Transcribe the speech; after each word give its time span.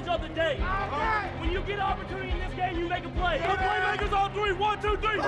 advantage 0.00 0.08
of 0.08 0.28
the 0.28 0.34
day. 0.34 0.56
When 1.40 1.50
you 1.52 1.60
get 1.60 1.76
an 1.76 1.80
opportunity 1.80 2.30
in 2.30 2.38
this 2.38 2.54
game, 2.54 2.78
you 2.78 2.88
make 2.88 3.04
a 3.04 3.08
play. 3.10 3.38
The 3.38 3.44
playmakers 3.44 4.12
on 4.12 4.32
three. 4.32 4.52
One, 4.52 4.80
two, 4.80 4.96
three. 4.96 5.20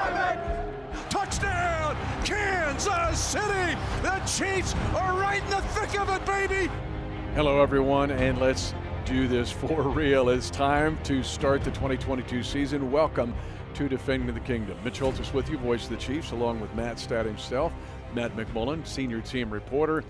Touchdown, 1.09 1.97
Kansas 2.25 3.19
City! 3.19 3.79
The 4.03 4.19
Chiefs 4.27 4.75
are 4.95 5.19
right 5.19 5.43
in 5.43 5.50
the 5.50 5.61
thick 5.61 5.99
of 5.99 6.08
it, 6.08 6.25
baby! 6.25 6.71
Hello, 7.35 7.63
everyone, 7.63 8.11
and 8.11 8.39
let's 8.39 8.75
do 9.05 9.29
this 9.29 9.50
for 9.50 9.82
real. 9.89 10.29
It's 10.29 10.50
time 10.50 10.98
to 11.04 11.23
start 11.23 11.64
the 11.64 11.70
2022 11.70 12.43
season. 12.43 12.91
Welcome 12.91 13.34
to 13.75 13.89
Defending 13.89 14.34
the 14.34 14.41
Kingdom. 14.41 14.79
Mitch 14.84 15.00
Holthus 15.00 15.32
with 15.32 15.50
you, 15.50 15.59
voice 15.59 15.84
of 15.84 15.91
the 15.91 15.96
Chiefs, 15.96 16.32
along 16.32 16.61
with 16.61 16.75
Matt 16.75 16.98
Stat 16.98 17.27
himself, 17.27 17.73
Matt 18.14 18.36
McMullen, 18.36 18.86
senior 18.86 19.20
team 19.20 19.50
reporter. 19.50 20.04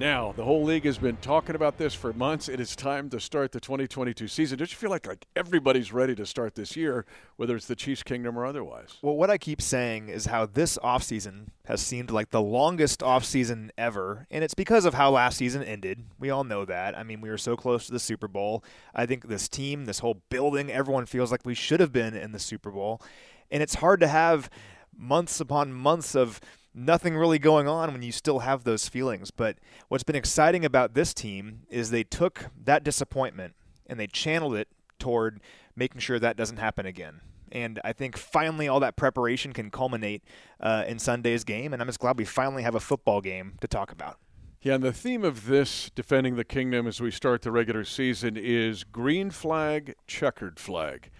Now, 0.00 0.32
the 0.32 0.44
whole 0.44 0.64
league 0.64 0.86
has 0.86 0.96
been 0.96 1.18
talking 1.18 1.54
about 1.54 1.76
this 1.76 1.92
for 1.92 2.14
months. 2.14 2.48
It 2.48 2.58
is 2.58 2.74
time 2.74 3.10
to 3.10 3.20
start 3.20 3.52
the 3.52 3.60
2022 3.60 4.28
season. 4.28 4.56
Don't 4.56 4.70
you 4.70 4.76
feel 4.78 4.88
like 4.88 5.06
like 5.06 5.26
everybody's 5.36 5.92
ready 5.92 6.14
to 6.14 6.24
start 6.24 6.54
this 6.54 6.74
year, 6.74 7.04
whether 7.36 7.54
it's 7.54 7.66
the 7.66 7.76
Chiefs 7.76 8.02
Kingdom 8.02 8.38
or 8.38 8.46
otherwise? 8.46 8.96
Well, 9.02 9.14
what 9.14 9.28
I 9.28 9.36
keep 9.36 9.60
saying 9.60 10.08
is 10.08 10.24
how 10.24 10.46
this 10.46 10.78
offseason 10.82 11.48
has 11.66 11.82
seemed 11.82 12.10
like 12.10 12.30
the 12.30 12.40
longest 12.40 13.00
offseason 13.00 13.68
ever, 13.76 14.26
and 14.30 14.42
it's 14.42 14.54
because 14.54 14.86
of 14.86 14.94
how 14.94 15.10
last 15.10 15.36
season 15.36 15.62
ended. 15.62 16.06
We 16.18 16.30
all 16.30 16.44
know 16.44 16.64
that. 16.64 16.96
I 16.96 17.02
mean, 17.02 17.20
we 17.20 17.28
were 17.28 17.36
so 17.36 17.54
close 17.54 17.84
to 17.84 17.92
the 17.92 18.00
Super 18.00 18.26
Bowl. 18.26 18.64
I 18.94 19.04
think 19.04 19.28
this 19.28 19.50
team, 19.50 19.84
this 19.84 19.98
whole 19.98 20.22
building, 20.30 20.72
everyone 20.72 21.04
feels 21.04 21.30
like 21.30 21.42
we 21.44 21.54
should 21.54 21.80
have 21.80 21.92
been 21.92 22.16
in 22.16 22.32
the 22.32 22.38
Super 22.38 22.70
Bowl. 22.70 23.02
And 23.50 23.62
it's 23.62 23.74
hard 23.74 24.00
to 24.00 24.08
have 24.08 24.48
months 24.96 25.40
upon 25.40 25.74
months 25.74 26.14
of 26.14 26.40
nothing 26.74 27.16
really 27.16 27.38
going 27.38 27.68
on 27.68 27.92
when 27.92 28.02
you 28.02 28.12
still 28.12 28.40
have 28.40 28.64
those 28.64 28.88
feelings. 28.88 29.30
But 29.30 29.58
what's 29.88 30.04
been 30.04 30.16
exciting 30.16 30.64
about 30.64 30.94
this 30.94 31.12
team 31.14 31.62
is 31.68 31.90
they 31.90 32.04
took 32.04 32.46
that 32.64 32.84
disappointment 32.84 33.54
and 33.86 33.98
they 33.98 34.06
channeled 34.06 34.54
it 34.54 34.68
toward 34.98 35.40
making 35.74 36.00
sure 36.00 36.18
that 36.18 36.36
doesn't 36.36 36.58
happen 36.58 36.86
again. 36.86 37.20
And 37.52 37.80
I 37.82 37.92
think 37.92 38.16
finally 38.16 38.68
all 38.68 38.80
that 38.80 38.96
preparation 38.96 39.52
can 39.52 39.70
culminate 39.70 40.22
uh, 40.60 40.84
in 40.86 40.98
Sunday's 40.98 41.42
game. 41.42 41.72
And 41.72 41.82
I'm 41.82 41.88
just 41.88 41.98
glad 41.98 42.16
we 42.16 42.24
finally 42.24 42.62
have 42.62 42.76
a 42.76 42.80
football 42.80 43.20
game 43.20 43.54
to 43.60 43.66
talk 43.66 43.90
about. 43.90 44.18
Yeah, 44.62 44.74
and 44.74 44.84
the 44.84 44.92
theme 44.92 45.24
of 45.24 45.46
this 45.46 45.90
defending 45.94 46.36
the 46.36 46.44
kingdom 46.44 46.86
as 46.86 47.00
we 47.00 47.10
start 47.10 47.42
the 47.42 47.50
regular 47.50 47.82
season 47.82 48.36
is 48.36 48.84
green 48.84 49.30
flag, 49.30 49.94
checkered 50.06 50.60
flag. 50.60 51.10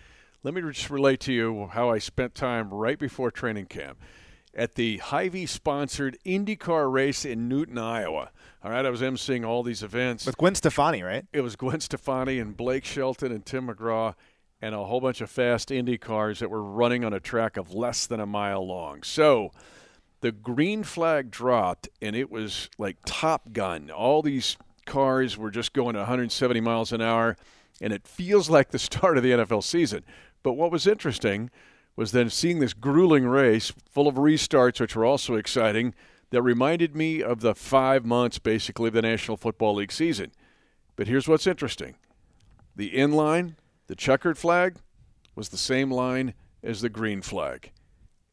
Let 0.42 0.52
me 0.52 0.60
just 0.60 0.90
relate 0.90 1.20
to 1.20 1.32
you 1.32 1.70
how 1.72 1.90
I 1.90 1.98
spent 1.98 2.34
time 2.34 2.68
right 2.72 2.98
before 2.98 3.30
training 3.30 3.66
camp 3.66 3.98
at 4.54 4.74
the 4.74 4.98
Hy-Vee 4.98 5.46
sponsored 5.46 6.18
IndyCar 6.26 6.90
race 6.92 7.24
in 7.24 7.48
Newton, 7.48 7.78
Iowa. 7.78 8.30
All 8.62 8.70
right, 8.70 8.84
I 8.84 8.90
was 8.90 9.00
emceeing 9.00 9.46
all 9.46 9.62
these 9.62 9.82
events. 9.82 10.26
With 10.26 10.36
Gwen 10.36 10.54
Stefani, 10.54 11.02
right? 11.02 11.24
It 11.32 11.40
was 11.40 11.56
Gwen 11.56 11.80
Stefani 11.80 12.38
and 12.38 12.56
Blake 12.56 12.84
Shelton 12.84 13.32
and 13.32 13.44
Tim 13.46 13.68
McGraw 13.68 14.14
and 14.60 14.74
a 14.74 14.84
whole 14.84 15.00
bunch 15.00 15.20
of 15.20 15.30
fast 15.30 15.70
Indy 15.70 15.96
cars 15.96 16.40
that 16.40 16.50
were 16.50 16.62
running 16.62 17.04
on 17.04 17.12
a 17.12 17.20
track 17.20 17.56
of 17.56 17.72
less 17.72 18.06
than 18.06 18.20
a 18.20 18.26
mile 18.26 18.66
long. 18.66 19.02
So 19.02 19.50
the 20.20 20.32
green 20.32 20.82
flag 20.82 21.30
dropped, 21.30 21.88
and 22.02 22.14
it 22.14 22.30
was 22.30 22.68
like 22.76 22.96
Top 23.06 23.52
Gun. 23.52 23.90
All 23.90 24.20
these 24.20 24.58
cars 24.84 25.38
were 25.38 25.50
just 25.50 25.72
going 25.72 25.96
170 25.96 26.60
miles 26.60 26.92
an 26.92 27.00
hour, 27.00 27.36
and 27.80 27.92
it 27.92 28.06
feels 28.06 28.50
like 28.50 28.70
the 28.70 28.78
start 28.78 29.16
of 29.16 29.22
the 29.22 29.30
NFL 29.30 29.64
season. 29.64 30.04
But 30.42 30.54
what 30.54 30.72
was 30.72 30.86
interesting– 30.86 31.50
was 31.96 32.12
then 32.12 32.30
seeing 32.30 32.60
this 32.60 32.72
grueling 32.72 33.26
race 33.26 33.72
full 33.90 34.08
of 34.08 34.14
restarts, 34.14 34.80
which 34.80 34.96
were 34.96 35.04
also 35.04 35.34
exciting, 35.34 35.94
that 36.30 36.42
reminded 36.42 36.94
me 36.94 37.22
of 37.22 37.40
the 37.40 37.54
five 37.54 38.04
months 38.04 38.38
basically 38.38 38.88
of 38.88 38.94
the 38.94 39.02
National 39.02 39.36
Football 39.36 39.74
League 39.76 39.92
season. 39.92 40.32
But 40.96 41.08
here's 41.08 41.28
what's 41.28 41.46
interesting 41.46 41.96
the 42.76 42.96
in 42.96 43.12
line, 43.12 43.56
the 43.88 43.96
checkered 43.96 44.38
flag, 44.38 44.76
was 45.34 45.48
the 45.48 45.56
same 45.56 45.90
line 45.90 46.34
as 46.62 46.80
the 46.80 46.88
green 46.88 47.22
flag. 47.22 47.72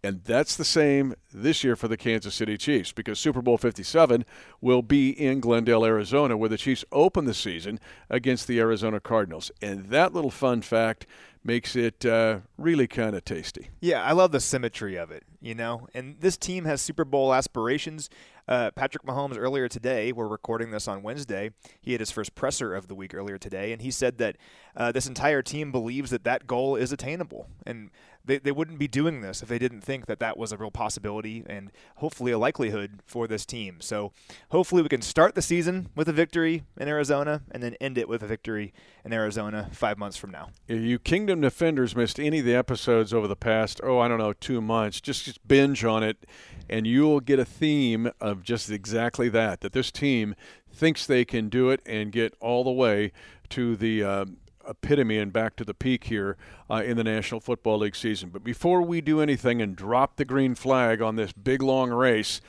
And 0.08 0.24
that's 0.24 0.56
the 0.56 0.64
same 0.64 1.16
this 1.34 1.66
year 1.66 1.76
for 1.76 1.90
the 1.90 1.98
Kansas 1.98 2.34
City 2.34 2.58
Chiefs 2.58 2.94
because 2.94 3.20
Super 3.20 3.42
Bowl 3.42 3.58
57 3.58 4.24
will 4.62 4.82
be 4.82 5.10
in 5.10 5.42
Glendale, 5.42 5.84
Arizona, 5.84 6.38
where 6.38 6.48
the 6.48 6.56
Chiefs 6.56 6.86
open 6.94 7.26
the 7.26 7.34
season 7.34 7.78
against 8.10 8.48
the 8.48 8.58
Arizona 8.58 9.02
Cardinals. 9.02 9.52
And 9.62 9.88
that 9.88 10.14
little 10.14 10.32
fun 10.32 10.62
fact 10.62 11.08
makes 11.44 11.76
it 11.76 12.06
uh, 12.06 12.40
really 12.58 12.88
kind 12.88 13.18
of 13.18 13.26
tasty. 13.26 13.70
Yeah, 13.82 14.02
I 14.02 14.14
love 14.14 14.32
the 14.32 14.40
symmetry 14.40 14.96
of 14.96 15.12
it, 15.12 15.24
you 15.42 15.54
know. 15.54 15.90
And 15.94 16.22
this 16.22 16.38
team 16.38 16.64
has 16.64 16.82
Super 16.82 17.04
Bowl 17.04 17.34
aspirations. 17.34 18.10
Uh, 18.48 18.72
Patrick 18.72 19.04
Mahomes 19.04 19.38
earlier 19.38 19.68
today, 19.68 20.14
we're 20.14 20.28
recording 20.28 20.72
this 20.72 20.88
on 20.88 21.04
Wednesday. 21.04 21.52
He 21.82 21.92
had 21.92 22.00
his 22.00 22.12
first 22.12 22.34
presser 22.34 22.74
of 22.74 22.88
the 22.88 22.96
week 22.96 23.14
earlier 23.14 23.38
today, 23.38 23.74
and 23.74 23.82
he 23.82 23.92
said 23.92 24.20
that 24.20 24.38
uh, 24.76 24.92
this 24.94 25.08
entire 25.08 25.42
team 25.42 25.72
believes 25.72 26.12
that 26.12 26.24
that 26.24 26.48
goal 26.48 26.78
is 26.78 26.94
attainable. 26.94 27.48
And 27.66 27.92
they, 28.28 28.38
they 28.38 28.52
wouldn't 28.52 28.78
be 28.78 28.88
doing 28.88 29.22
this 29.22 29.42
if 29.42 29.50
they 29.50 29.58
didn't 29.58 29.82
think 29.82 30.06
that 30.06 30.20
that 30.20 30.38
was 30.38 30.52
a 30.52 30.58
real 30.58 30.72
possibility 30.72 31.44
and 31.48 31.72
hopefully 31.96 32.32
a 32.32 32.38
likelihood 32.38 33.00
for 33.06 33.28
this 33.28 33.46
team. 33.46 33.78
So 33.80 34.12
hopefully 34.50 34.82
we 34.82 34.90
can 34.90 35.02
start 35.02 35.34
the 35.34 35.42
season 35.42 35.90
with 35.96 36.08
a 36.08 36.14
victory 36.14 36.64
in 36.80 36.88
Arizona 36.88 37.42
and 37.52 37.64
then 37.64 37.76
end 37.82 37.98
it 37.98 38.08
with 38.08 38.22
a 38.22 38.28
victory 38.28 38.74
in 39.04 39.14
Arizona 39.14 39.70
five 39.72 39.98
months 39.98 40.18
from 40.18 40.32
now. 40.32 40.50
If 40.68 40.82
you 40.82 41.00
Kingdom 41.00 41.42
Defenders 41.42 41.96
missed 41.96 42.20
any 42.20 42.40
of 42.40 42.46
the 42.46 42.56
episodes 42.56 43.14
over 43.14 43.28
the 43.28 43.36
past, 43.36 43.80
oh, 43.84 44.00
I 44.00 44.08
don't 44.08 44.20
know, 44.20 44.34
two 44.34 44.62
months, 44.62 45.02
just, 45.02 45.26
just 45.26 45.48
binge 45.48 45.84
on 45.84 46.04
it 46.04 46.26
and 46.70 46.86
you'll 46.86 47.22
get 47.22 47.40
a 47.40 47.46
theme 47.46 48.12
of 48.20 48.44
just 48.44 48.70
exactly 48.70 49.30
that, 49.30 49.62
that 49.62 49.72
this 49.72 49.92
team 49.92 50.36
thinks 50.72 51.08
they 51.08 51.26
can 51.26 51.50
do 51.50 51.70
it 51.70 51.82
and 51.86 52.12
get 52.12 52.36
all 52.40 52.64
the 52.64 52.72
way 52.72 53.12
to 53.50 53.76
the 53.78 54.04
uh, 54.04 54.26
epitome 54.68 55.18
and 55.18 55.32
back 55.32 55.56
to 55.58 55.64
the 55.64 55.74
peak 55.74 56.06
here 56.06 56.38
uh, 56.70 56.84
in 56.86 56.98
the 56.98 57.04
National 57.04 57.40
Football 57.40 57.80
League 57.80 57.96
season. 57.96 58.30
But 58.30 58.44
before 58.44 58.82
we 58.82 59.02
do 59.02 59.22
anything 59.22 59.62
and 59.62 59.76
drop 59.76 60.18
the 60.18 60.26
green 60.26 60.56
flag 60.56 61.02
on 61.02 61.16
this 61.16 61.32
big 61.32 61.62
long 61.62 61.92
race, 61.92 62.42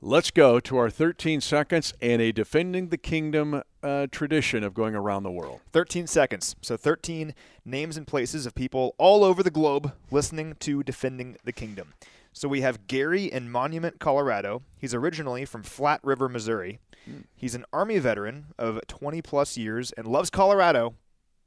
let's 0.00 0.30
go 0.30 0.58
to 0.60 0.76
our 0.76 0.90
13 0.90 1.40
seconds 1.40 1.94
and 2.00 2.20
a 2.20 2.32
defending 2.32 2.88
the 2.88 2.98
kingdom 2.98 3.62
uh, 3.82 4.06
tradition 4.10 4.64
of 4.64 4.74
going 4.74 4.94
around 4.94 5.22
the 5.22 5.30
world. 5.30 5.60
13 5.72 6.06
seconds. 6.06 6.56
So 6.60 6.76
13 6.76 7.34
names 7.64 7.96
and 7.96 8.06
places 8.06 8.46
of 8.46 8.54
people 8.54 8.94
all 8.98 9.24
over 9.24 9.42
the 9.42 9.50
globe 9.50 9.92
listening 10.10 10.56
to 10.60 10.82
defending 10.82 11.36
the 11.44 11.52
kingdom. 11.52 11.94
So 12.32 12.48
we 12.48 12.62
have 12.62 12.86
Gary 12.86 13.24
in 13.24 13.50
Monument, 13.50 14.00
Colorado. 14.00 14.62
He's 14.78 14.94
originally 14.94 15.44
from 15.44 15.62
Flat 15.62 16.00
River, 16.02 16.28
Missouri. 16.28 16.78
Hmm. 17.04 17.20
He's 17.34 17.54
an 17.54 17.64
Army 17.72 17.98
veteran 17.98 18.46
of 18.58 18.80
20 18.86 19.20
plus 19.22 19.56
years 19.56 19.92
and 19.92 20.06
loves 20.06 20.30
Colorado, 20.30 20.94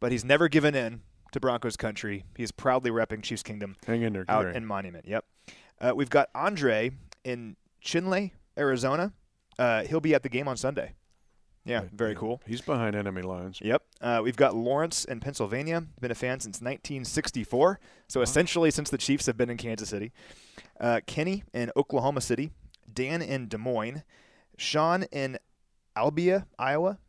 but 0.06 0.12
he's 0.12 0.24
never 0.24 0.48
given 0.48 0.76
in 0.76 1.02
to 1.32 1.40
Broncos 1.40 1.76
country. 1.76 2.26
He's 2.38 2.52
proudly 2.52 2.92
repping 2.92 3.24
Chiefs 3.24 3.42
Kingdom 3.42 3.76
Hang 3.88 4.04
in 4.04 4.14
there, 4.14 4.24
out 4.30 4.44
Gary. 4.44 4.56
in 4.56 4.64
Monument. 4.64 5.08
Yep. 5.08 5.26
Uh, 5.82 5.94
we've 5.96 6.12
got 6.12 6.30
Andre 6.36 6.92
in 7.24 7.56
Chinle, 7.84 8.30
Arizona. 8.56 9.14
Uh, 9.58 9.82
he'll 9.86 10.00
be 10.00 10.14
at 10.14 10.22
the 10.22 10.30
game 10.30 10.48
on 10.48 10.58
Sunday. 10.58 10.94
Yeah, 11.66 11.86
very 11.92 12.12
Yeah. 12.12 12.20
cool. 12.20 12.42
He's 12.46 12.62
behind 12.62 12.96
enemy 12.96 13.24
lines. 13.24 13.58
Yep. 13.64 13.82
Uh, 14.00 14.22
we've 14.24 14.36
got 14.36 14.56
Lawrence 14.56 15.06
in 15.06 15.20
Pennsylvania. 15.22 15.82
Been 16.00 16.12
a 16.12 16.14
fan 16.14 16.40
since 16.40 16.62
1964. 16.62 17.80
So 18.08 18.22
essentially 18.22 18.70
since 18.70 18.92
the 18.92 19.00
Chiefs 19.00 19.26
have 19.26 19.38
been 19.38 19.50
in 19.50 19.58
Kansas 19.58 19.90
City. 19.90 20.12
Uh, 20.80 21.00
Kenny 21.08 21.44
in 21.52 21.72
Oklahoma 21.76 22.22
City. 22.22 22.52
Dan 22.94 23.24
in 23.24 23.48
Des 23.48 23.58
Moines. 23.58 24.04
Sean 24.60 25.02
in 25.12 25.40
Albia, 25.98 26.46
Iowa. 26.60 27.00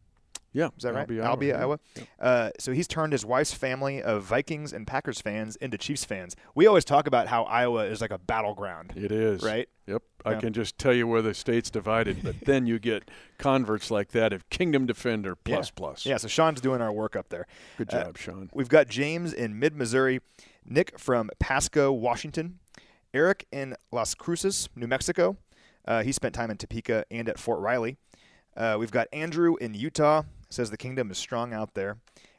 Yeah, 0.56 0.68
Is 0.74 0.84
that 0.84 0.94
right? 0.94 1.06
Albia, 1.06 1.22
Albia, 1.22 1.48
yeah. 1.48 1.60
Iowa. 1.60 1.78
Uh, 2.18 2.50
so 2.58 2.72
he's 2.72 2.88
turned 2.88 3.12
his 3.12 3.26
wife's 3.26 3.52
family 3.52 4.02
of 4.02 4.22
Vikings 4.22 4.72
and 4.72 4.86
Packers 4.86 5.20
fans 5.20 5.56
into 5.56 5.76
Chiefs 5.76 6.06
fans. 6.06 6.34
We 6.54 6.66
always 6.66 6.86
talk 6.86 7.06
about 7.06 7.26
how 7.28 7.42
Iowa 7.44 7.84
is 7.84 8.00
like 8.00 8.10
a 8.10 8.16
battleground. 8.16 8.94
It 8.96 9.12
is. 9.12 9.42
Right? 9.42 9.68
Yep. 9.86 10.02
I 10.24 10.36
can 10.36 10.54
just 10.54 10.78
tell 10.78 10.94
you 10.94 11.06
where 11.06 11.20
the 11.20 11.34
state's 11.34 11.70
divided, 11.70 12.22
but 12.22 12.36
then 12.46 12.66
you 12.66 12.78
get 12.78 13.10
converts 13.38 13.90
like 13.90 14.12
that 14.12 14.32
of 14.32 14.48
Kingdom 14.48 14.86
Defender 14.86 15.36
plus 15.36 15.66
yeah. 15.68 15.72
plus. 15.76 16.06
Yeah, 16.06 16.16
so 16.16 16.26
Sean's 16.26 16.62
doing 16.62 16.80
our 16.80 16.90
work 16.90 17.16
up 17.16 17.28
there. 17.28 17.46
Good 17.76 17.92
Uh, 17.92 18.04
job, 18.04 18.16
Sean. 18.16 18.48
We've 18.54 18.70
got 18.70 18.88
James 18.88 19.34
in 19.34 19.58
mid 19.58 19.76
Missouri, 19.76 20.20
Nick 20.64 20.98
from 20.98 21.28
Pasco, 21.38 21.92
Washington, 21.92 22.60
Eric 23.12 23.46
in 23.52 23.76
Las 23.92 24.14
Cruces, 24.14 24.70
New 24.74 24.86
Mexico. 24.86 25.36
Uh, 25.86 26.02
he 26.02 26.12
spent 26.12 26.34
time 26.34 26.50
in 26.50 26.56
Topeka 26.56 27.04
and 27.10 27.28
at 27.28 27.38
Fort 27.38 27.60
Riley. 27.60 27.98
Uh, 28.56 28.76
we've 28.78 28.90
got 28.90 29.06
Andrew 29.12 29.56
in 29.56 29.74
Utah, 29.74 30.22
says 30.48 30.70
the 30.70 30.76
kingdom 30.76 31.10
is 31.10 31.18
strong 31.18 31.52
out 31.52 31.74
there. 31.74 31.98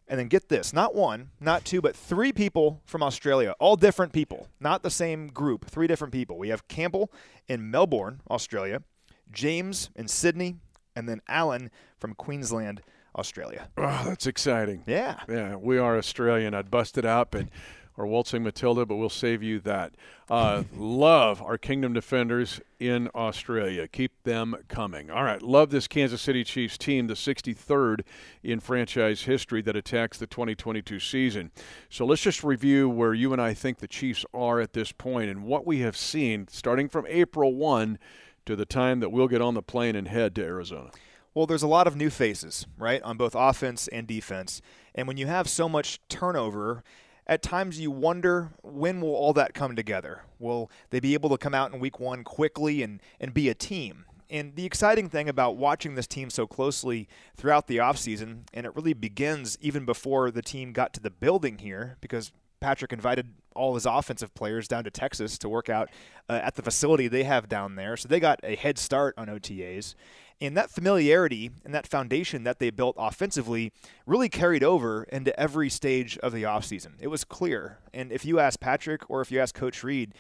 And 0.10 0.18
then 0.18 0.28
get 0.28 0.48
this 0.48 0.72
not 0.72 0.96
one, 0.96 1.32
not 1.40 1.66
two, 1.66 1.82
but 1.82 1.96
three 1.96 2.32
people 2.32 2.82
from 2.86 3.04
Australia, 3.04 3.54
all 3.60 3.76
different 3.76 4.14
people, 4.14 4.48
not 4.60 4.82
the 4.82 4.90
same 4.90 5.28
group, 5.28 5.66
three 5.66 5.88
different 5.88 6.14
people. 6.14 6.38
We 6.38 6.48
have 6.50 6.68
Campbell 6.70 7.12
in 7.50 7.70
Melbourne, 7.70 8.22
Australia, 8.30 8.84
James 9.32 9.90
in 9.96 10.08
Sydney, 10.08 10.56
and 10.96 11.10
then 11.10 11.22
Alan 11.28 11.70
from 12.00 12.14
Queensland, 12.14 12.82
Australia. 13.18 13.68
Oh, 13.78 14.04
that's 14.08 14.28
exciting. 14.28 14.84
Yeah. 14.88 15.20
Yeah, 15.28 15.56
we 15.58 15.78
are 15.78 15.98
Australian. 15.98 16.54
I'd 16.54 16.72
bust 16.72 16.98
it 16.98 17.06
up, 17.06 17.36
and 17.36 17.50
or 17.98 18.06
Waltzing 18.06 18.44
Matilda, 18.44 18.86
but 18.86 18.96
we'll 18.96 19.10
save 19.10 19.42
you 19.42 19.60
that. 19.62 19.94
Uh, 20.30 20.64
love 20.76 21.42
our 21.42 21.58
Kingdom 21.58 21.94
Defenders 21.94 22.62
in 22.80 23.10
Australia. 23.16 23.88
Keep 23.88 24.24
them 24.24 24.56
coming. 24.68 25.10
All 25.10 25.24
right, 25.24 25.42
love 25.42 25.72
this 25.72 25.88
Kansas 25.88 26.22
City 26.22 26.44
Chiefs 26.44 26.78
team, 26.78 27.08
the 27.08 27.16
63rd 27.16 28.02
in 28.44 28.60
franchise 28.60 29.24
history 29.24 29.62
that 29.64 29.76
attacks 29.76 30.20
the 30.20 30.28
2022 30.28 31.00
season. 31.00 31.52
So 31.90 32.06
let's 32.06 32.22
just 32.22 32.44
review 32.44 32.88
where 32.88 33.16
you 33.16 33.34
and 33.34 33.42
I 33.42 33.56
think 33.56 33.80
the 33.80 33.88
Chiefs 33.88 34.24
are 34.34 34.62
at 34.62 34.74
this 34.74 34.92
point 34.92 35.32
and 35.32 35.44
what 35.44 35.66
we 35.66 35.80
have 35.80 35.98
seen 35.98 36.48
starting 36.50 36.88
from 36.88 37.08
April 37.10 37.56
1 37.56 37.98
to 38.46 38.56
the 38.56 38.66
time 38.66 39.00
that 39.00 39.10
we'll 39.10 39.28
get 39.28 39.42
on 39.42 39.56
the 39.56 39.62
plane 39.62 39.96
and 39.96 40.08
head 40.08 40.36
to 40.36 40.44
Arizona. 40.44 40.92
Well, 41.34 41.46
there's 41.46 41.64
a 41.64 41.68
lot 41.68 41.86
of 41.86 41.96
new 41.96 42.10
faces, 42.10 42.66
right, 42.78 43.02
on 43.04 43.18
both 43.18 43.36
offense 43.36 43.88
and 43.90 44.08
defense. 44.08 44.62
And 44.96 45.08
when 45.08 45.18
you 45.18 45.28
have 45.28 45.48
so 45.48 45.70
much 45.70 46.00
turnover, 46.10 46.84
at 47.28 47.42
times 47.42 47.80
you 47.80 47.92
wonder 47.92 48.52
when 48.64 49.02
will 49.02 49.14
all 49.14 49.34
that 49.34 49.54
come 49.54 49.76
together? 49.76 50.24
Will 50.40 50.72
they 50.90 51.00
be 51.00 51.14
able 51.14 51.30
to 51.30 51.38
come 51.38 51.54
out 51.54 51.74
in 51.74 51.80
week 51.80 52.00
one 52.00 52.24
quickly 52.24 52.82
and, 52.82 53.02
and 53.20 53.34
be 53.34 53.50
a 53.50 53.54
team? 53.54 54.06
And 54.30 54.56
the 54.56 54.66
exciting 54.66 55.10
thing 55.10 55.30
about 55.30 55.56
watching 55.56 55.96
this 55.96 56.08
team 56.08 56.30
so 56.30 56.48
closely 56.48 57.08
throughout 57.36 57.68
the 57.68 57.78
offseason, 57.78 58.40
and 58.54 58.66
it 58.66 58.76
really 58.76 58.94
begins 58.94 59.58
even 59.62 59.86
before 59.86 60.32
the 60.32 60.42
team 60.42 60.74
got 60.74 60.94
to 60.94 61.00
the 61.00 61.10
building 61.10 61.60
here, 61.60 61.98
because 62.02 62.32
Patrick 62.60 62.92
invited 62.92 63.34
all 63.56 63.76
his 63.76 63.86
offensive 63.86 64.34
players 64.34 64.68
down 64.68 64.84
to 64.84 64.92
Texas 64.92 65.38
to 65.40 65.50
work 65.50 65.70
out 65.70 65.90
uh, 66.30 66.40
at 66.44 66.56
the 66.56 66.62
facility 66.62 67.08
they 67.08 67.24
have 67.24 67.48
down 67.48 67.76
there. 67.76 67.96
So 67.98 68.08
they 68.08 68.20
got 68.20 68.40
a 68.44 68.56
head 68.56 68.78
start 68.78 69.14
on 69.18 69.28
OTAs. 69.28 69.96
And 70.40 70.56
that 70.56 70.70
familiarity 70.70 71.50
and 71.66 71.74
that 71.74 71.88
foundation 71.88 72.44
that 72.44 72.60
they 72.60 72.70
built 72.70 72.96
offensively 72.98 73.72
really 74.06 74.30
carried 74.30 74.64
over 74.64 75.04
into 75.04 75.38
every 75.40 75.70
stage 75.70 76.18
of 76.20 76.32
the 76.32 76.44
offseason. 76.44 76.92
It 77.00 77.08
was 77.08 77.24
clear. 77.24 77.80
And 77.94 78.12
if 78.12 78.24
you 78.24 78.40
ask 78.40 78.60
Patrick 78.60 79.10
or 79.10 79.22
if 79.22 79.32
you 79.32 79.40
ask 79.40 79.56
Coach 79.56 79.84
Reid, 79.84 80.14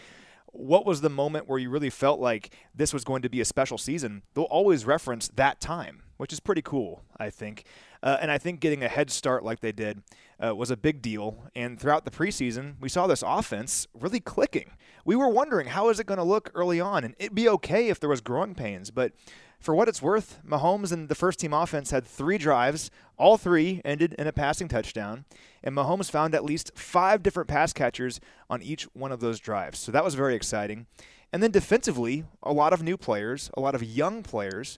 what 0.57 0.85
was 0.85 1.01
the 1.01 1.09
moment 1.09 1.47
where 1.47 1.59
you 1.59 1.69
really 1.69 1.91
felt 1.91 2.19
like 2.19 2.55
this 2.73 2.93
was 2.93 3.03
going 3.03 3.21
to 3.21 3.29
be 3.29 3.41
a 3.41 3.45
special 3.45 3.77
season? 3.77 4.23
They'll 4.33 4.45
always 4.45 4.85
reference 4.85 5.27
that 5.35 5.61
time, 5.61 6.01
which 6.17 6.33
is 6.33 6.39
pretty 6.39 6.63
cool, 6.63 7.03
I 7.17 7.29
think. 7.29 7.65
Uh, 8.01 8.17
and 8.19 8.31
I 8.31 8.37
think 8.37 8.59
getting 8.59 8.83
a 8.83 8.87
head 8.87 9.11
start 9.11 9.43
like 9.43 9.59
they 9.59 9.71
did 9.71 10.01
uh, 10.43 10.55
was 10.55 10.71
a 10.71 10.77
big 10.77 11.01
deal. 11.01 11.43
And 11.55 11.79
throughout 11.79 12.05
the 12.05 12.11
preseason, 12.11 12.75
we 12.79 12.89
saw 12.89 13.07
this 13.07 13.23
offense 13.25 13.87
really 13.93 14.19
clicking. 14.19 14.71
We 15.05 15.15
were 15.15 15.29
wondering 15.29 15.67
how 15.67 15.89
is 15.89 15.99
it 15.99 16.05
going 16.05 16.17
to 16.17 16.23
look 16.23 16.51
early 16.53 16.79
on, 16.79 17.03
and 17.03 17.15
it'd 17.17 17.35
be 17.35 17.49
okay 17.49 17.89
if 17.89 17.99
there 17.99 18.09
was 18.09 18.21
growing 18.21 18.55
pains, 18.55 18.91
but 18.91 19.13
for 19.59 19.73
what 19.73 19.87
it's 19.87 20.01
worth, 20.01 20.39
Mahomes 20.47 20.91
and 20.91 21.09
the 21.09 21.15
first 21.15 21.39
team 21.39 21.53
offense 21.53 21.91
had 21.91 22.05
three 22.05 22.37
drives. 22.37 22.91
All 23.17 23.37
three 23.37 23.81
ended 23.83 24.13
in 24.17 24.27
a 24.27 24.31
passing 24.31 24.67
touchdown. 24.67 25.25
And 25.63 25.75
Mahomes 25.75 26.11
found 26.11 26.35
at 26.35 26.43
least 26.43 26.71
five 26.75 27.23
different 27.23 27.49
pass 27.49 27.73
catchers 27.73 28.19
on 28.49 28.61
each 28.61 28.83
one 28.93 29.11
of 29.11 29.19
those 29.19 29.39
drives. 29.39 29.79
So 29.79 29.91
that 29.91 30.03
was 30.03 30.15
very 30.15 30.35
exciting. 30.35 30.85
And 31.33 31.43
then 31.43 31.51
defensively, 31.51 32.23
a 32.43 32.53
lot 32.53 32.73
of 32.73 32.83
new 32.83 32.97
players, 32.97 33.49
a 33.55 33.59
lot 33.59 33.75
of 33.75 33.83
young 33.83 34.23
players. 34.23 34.77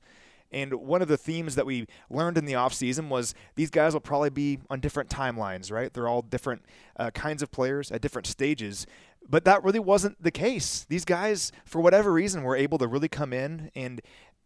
And 0.52 0.74
one 0.74 1.02
of 1.02 1.08
the 1.08 1.18
themes 1.18 1.56
that 1.56 1.66
we 1.66 1.86
learned 2.10 2.38
in 2.38 2.46
the 2.46 2.54
offseason 2.54 3.10
was 3.10 3.36
these 3.56 3.70
guys 3.70 3.94
will 3.94 4.00
probably 4.00 4.32
be 4.32 4.60
on 4.70 4.80
different 4.80 5.10
timelines, 5.10 5.72
right? 5.72 5.94
They're 5.94 6.08
all 6.08 6.24
different 6.24 6.64
uh, 6.98 7.12
kinds 7.12 7.44
of 7.44 7.52
players 7.52 7.92
at 7.92 8.02
different 8.02 8.26
stages. 8.26 8.88
But 9.30 9.46
that 9.46 9.64
really 9.64 9.80
wasn't 9.80 10.22
the 10.24 10.32
case. 10.32 10.88
These 10.90 11.06
guys, 11.06 11.52
for 11.66 11.82
whatever 11.82 12.12
reason, 12.12 12.42
were 12.42 12.56
able 12.56 12.80
to 12.80 12.88
really 12.88 13.10
come 13.10 13.32
in 13.32 13.70
and 13.76 14.02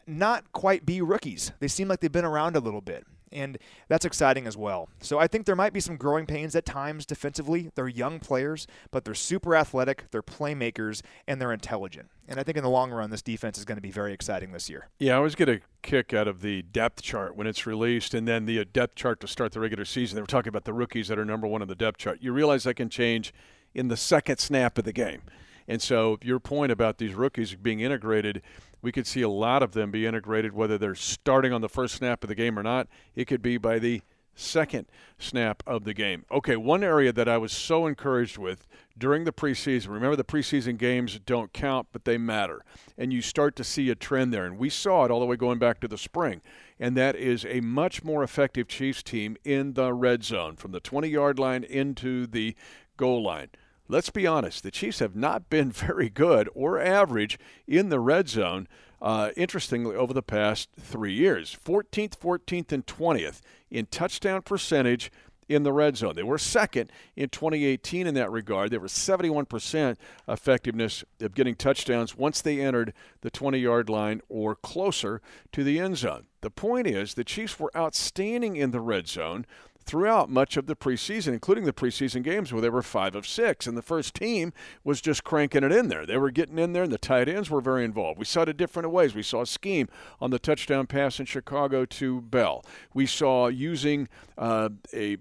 not 0.08 0.52
quite 0.52 0.86
be 0.86 1.02
rookies. 1.02 1.52
They 1.60 1.68
seem 1.68 1.88
like 1.88 2.00
they've 2.00 2.12
been 2.12 2.26
around 2.26 2.56
a 2.56 2.60
little 2.60 2.82
bit, 2.82 3.06
and 3.32 3.58
that's 3.88 4.06
exciting 4.06 4.48
as 4.48 4.56
well. 4.56 4.90
So 5.02 5.20
I 5.20 5.28
think 5.28 5.46
there 5.46 5.56
might 5.56 5.74
be 5.74 5.80
some 5.80 5.98
growing 5.98 6.26
pains 6.26 6.56
at 6.56 6.66
times 6.66 7.06
defensively. 7.06 7.72
They're 7.76 7.88
young 7.88 8.20
players, 8.20 8.68
but 8.92 9.06
they're 9.06 9.14
super 9.14 9.56
athletic, 9.56 10.06
they're 10.12 10.24
playmakers, 10.24 11.02
and 11.28 11.42
they're 11.42 11.54
intelligent. 11.54 12.10
And 12.28 12.40
I 12.40 12.44
think 12.44 12.58
in 12.58 12.64
the 12.64 12.70
long 12.70 12.92
run, 12.92 13.10
this 13.10 13.22
defense 13.22 13.58
is 13.58 13.66
going 13.66 13.78
to 13.78 13.82
be 13.82 13.92
very 13.92 14.14
exciting 14.14 14.52
this 14.52 14.70
year. 14.70 14.88
Yeah, 15.00 15.14
I 15.14 15.18
always 15.18 15.36
get 15.36 15.50
a 15.50 15.62
kick 15.82 16.14
out 16.14 16.28
of 16.28 16.42
the 16.42 16.62
depth 16.62 17.02
chart 17.02 17.36
when 17.36 17.48
it's 17.48 17.66
released, 17.66 18.14
and 18.14 18.28
then 18.28 18.46
the 18.46 18.60
uh, 18.60 18.66
depth 18.72 18.96
chart 18.96 19.20
to 19.22 19.28
start 19.28 19.52
the 19.52 19.60
regular 19.60 19.86
season. 19.86 20.16
They 20.16 20.22
were 20.22 20.28
talking 20.28 20.50
about 20.50 20.66
the 20.66 20.74
rookies 20.74 21.08
that 21.10 21.20
are 21.20 21.26
number 21.26 21.48
one 21.48 21.62
on 21.62 21.68
the 21.68 21.76
depth 21.76 21.98
chart. 21.98 22.20
You 22.22 22.32
realize 22.32 22.64
that 22.64 22.76
can 22.76 22.90
change 22.90 23.34
in 23.74 23.88
the 23.88 23.98
second 23.98 24.38
snap 24.38 24.78
of 24.78 24.86
the 24.86 24.94
game. 24.94 25.22
And 25.68 25.82
so 25.82 26.20
your 26.22 26.40
point 26.40 26.72
about 26.72 26.98
these 26.98 27.14
rookies 27.14 27.56
being 27.56 27.80
integrated– 27.80 28.42
we 28.84 28.92
could 28.92 29.08
see 29.08 29.22
a 29.22 29.30
lot 29.30 29.64
of 29.64 29.72
them 29.72 29.90
be 29.90 30.06
integrated, 30.06 30.54
whether 30.54 30.78
they're 30.78 30.94
starting 30.94 31.54
on 31.54 31.62
the 31.62 31.70
first 31.70 31.96
snap 31.96 32.24
of 32.24 32.28
the 32.28 32.36
game 32.36 32.60
or 32.60 32.64
not. 32.64 32.88
It 33.16 33.26
could 33.26 33.42
be 33.42 33.58
by 33.58 33.80
the 33.80 34.02
second 34.36 34.88
snap 35.18 35.64
of 35.66 35.86
the 35.86 35.94
game. 35.94 36.26
Okay, 36.30 36.58
one 36.58 36.84
area 36.84 37.14
that 37.14 37.30
I 37.30 37.38
was 37.38 37.54
so 37.54 37.88
encouraged 37.88 38.38
with 38.38 38.68
during 38.98 39.24
the 39.24 39.32
preseason. 39.32 39.90
Remember, 39.90 40.18
the 40.18 40.24
preseason 40.26 40.78
games 40.78 41.18
don't 41.26 41.54
count, 41.54 41.88
but 41.94 42.04
they 42.04 42.18
matter. 42.18 42.66
And 42.98 43.14
you 43.14 43.22
start 43.22 43.56
to 43.56 43.64
see 43.64 43.90
a 43.90 43.96
trend 43.96 44.34
there. 44.34 44.46
And 44.46 44.58
we 44.58 44.70
saw 44.70 45.06
it 45.06 45.12
all 45.12 45.22
the 45.22 45.26
way 45.26 45.38
going 45.38 45.60
back 45.60 45.80
to 45.80 45.88
the 45.88 45.98
spring. 45.98 46.42
And 46.78 46.98
that 46.98 47.16
is 47.16 47.46
a 47.46 47.62
much 47.62 48.04
more 48.04 48.22
effective 48.22 48.68
Chiefs 48.68 49.02
team 49.02 49.38
in 49.46 49.76
the 49.76 49.94
red 49.94 50.26
zone 50.26 50.58
from 50.58 50.72
the 50.72 50.82
20 50.82 51.08
yard 51.08 51.40
line 51.40 51.64
into 51.64 52.28
the 52.28 52.56
goal 52.98 53.24
line 53.24 53.50
let's 53.88 54.10
be 54.10 54.28
honest, 54.28 54.64
the 54.64 54.72
Chiefs 54.72 55.00
have 55.00 55.16
not 55.16 55.50
been 55.50 55.72
very 55.72 56.10
good 56.10 56.50
or 56.54 56.80
average 56.80 57.38
in 57.68 57.90
the 57.90 58.00
red 58.00 58.30
zone. 58.30 58.68
Uh, 59.02 59.32
interestingly, 59.36 59.98
over 59.98 60.14
the 60.14 60.22
past 60.22 60.70
three 60.80 61.14
years 61.14 61.58
14th, 61.66 62.18
14th, 62.18 62.72
and 62.72 62.86
20th 62.86 63.42
in 63.70 63.86
touchdown 63.88 64.42
percentage 64.42 65.12
in 65.50 65.64
the 65.64 65.74
red 65.74 65.98
zone. 65.98 66.16
They 66.16 66.24
were 66.24 66.38
second 66.38 66.92
in 67.16 67.30
2018 67.30 68.08
in 68.08 68.14
that 68.16 68.32
regard. 68.32 68.72
They 68.72 68.78
were 68.78 68.88
71% 68.88 69.98
effectiveness 70.28 71.04
of 71.22 71.36
getting 71.36 71.56
touchdowns 71.56 72.18
once 72.18 72.42
they 72.42 72.62
entered 72.62 72.94
the 73.22 73.30
20 73.30 73.58
yard 73.60 73.90
line 73.90 74.22
or 74.30 74.56
closer 74.56 75.22
to 75.52 75.64
the 75.64 75.80
end 75.80 75.98
zone. 75.98 76.28
The 76.42 76.50
point 76.50 76.88
is, 76.88 77.14
the 77.14 77.24
Chiefs 77.24 77.60
were 77.60 77.76
outstanding 77.76 78.56
in 78.56 78.72
the 78.72 78.82
red 78.82 79.08
zone 79.08 79.46
throughout 79.86 80.30
much 80.30 80.58
of 80.58 80.66
the 80.66 80.76
preseason, 80.76 81.34
including 81.34 81.66
the 81.66 81.74
preseason 81.74 82.24
games 82.24 82.52
where 82.52 82.62
they 82.62 82.70
were 82.70 82.82
five 82.82 83.16
of 83.16 83.28
six, 83.28 83.68
and 83.68 83.78
the 83.78 83.82
first 83.82 84.14
team 84.14 84.54
was 84.84 85.02
just 85.02 85.24
cranking 85.24 85.64
it 85.64 85.72
in 85.72 85.90
there. 85.90 86.06
They 86.06 86.18
were 86.18 86.32
getting 86.32 86.60
in 86.60 86.74
there, 86.74 86.84
and 86.84 86.92
the 86.92 86.98
tight 86.98 87.28
ends 87.30 87.50
were 87.50 87.62
very 87.62 87.84
involved. 87.84 88.20
We 88.20 88.26
saw 88.26 88.44
it 88.44 88.50
in 88.50 88.58
different 88.58 88.92
ways. 88.92 89.16
We 89.16 89.24
saw 89.24 89.42
a 89.42 89.48
scheme 89.48 89.88
on 90.22 90.32
the 90.32 90.40
touchdown 90.40 90.88
pass 90.88 91.20
in 91.20 91.26
Chicago 91.26 91.86
to 91.86 92.22
Bell. 92.22 92.64
We 92.94 93.06
saw 93.06 93.48
using 93.48 94.08
uh, 94.38 94.70
a 94.94 95.18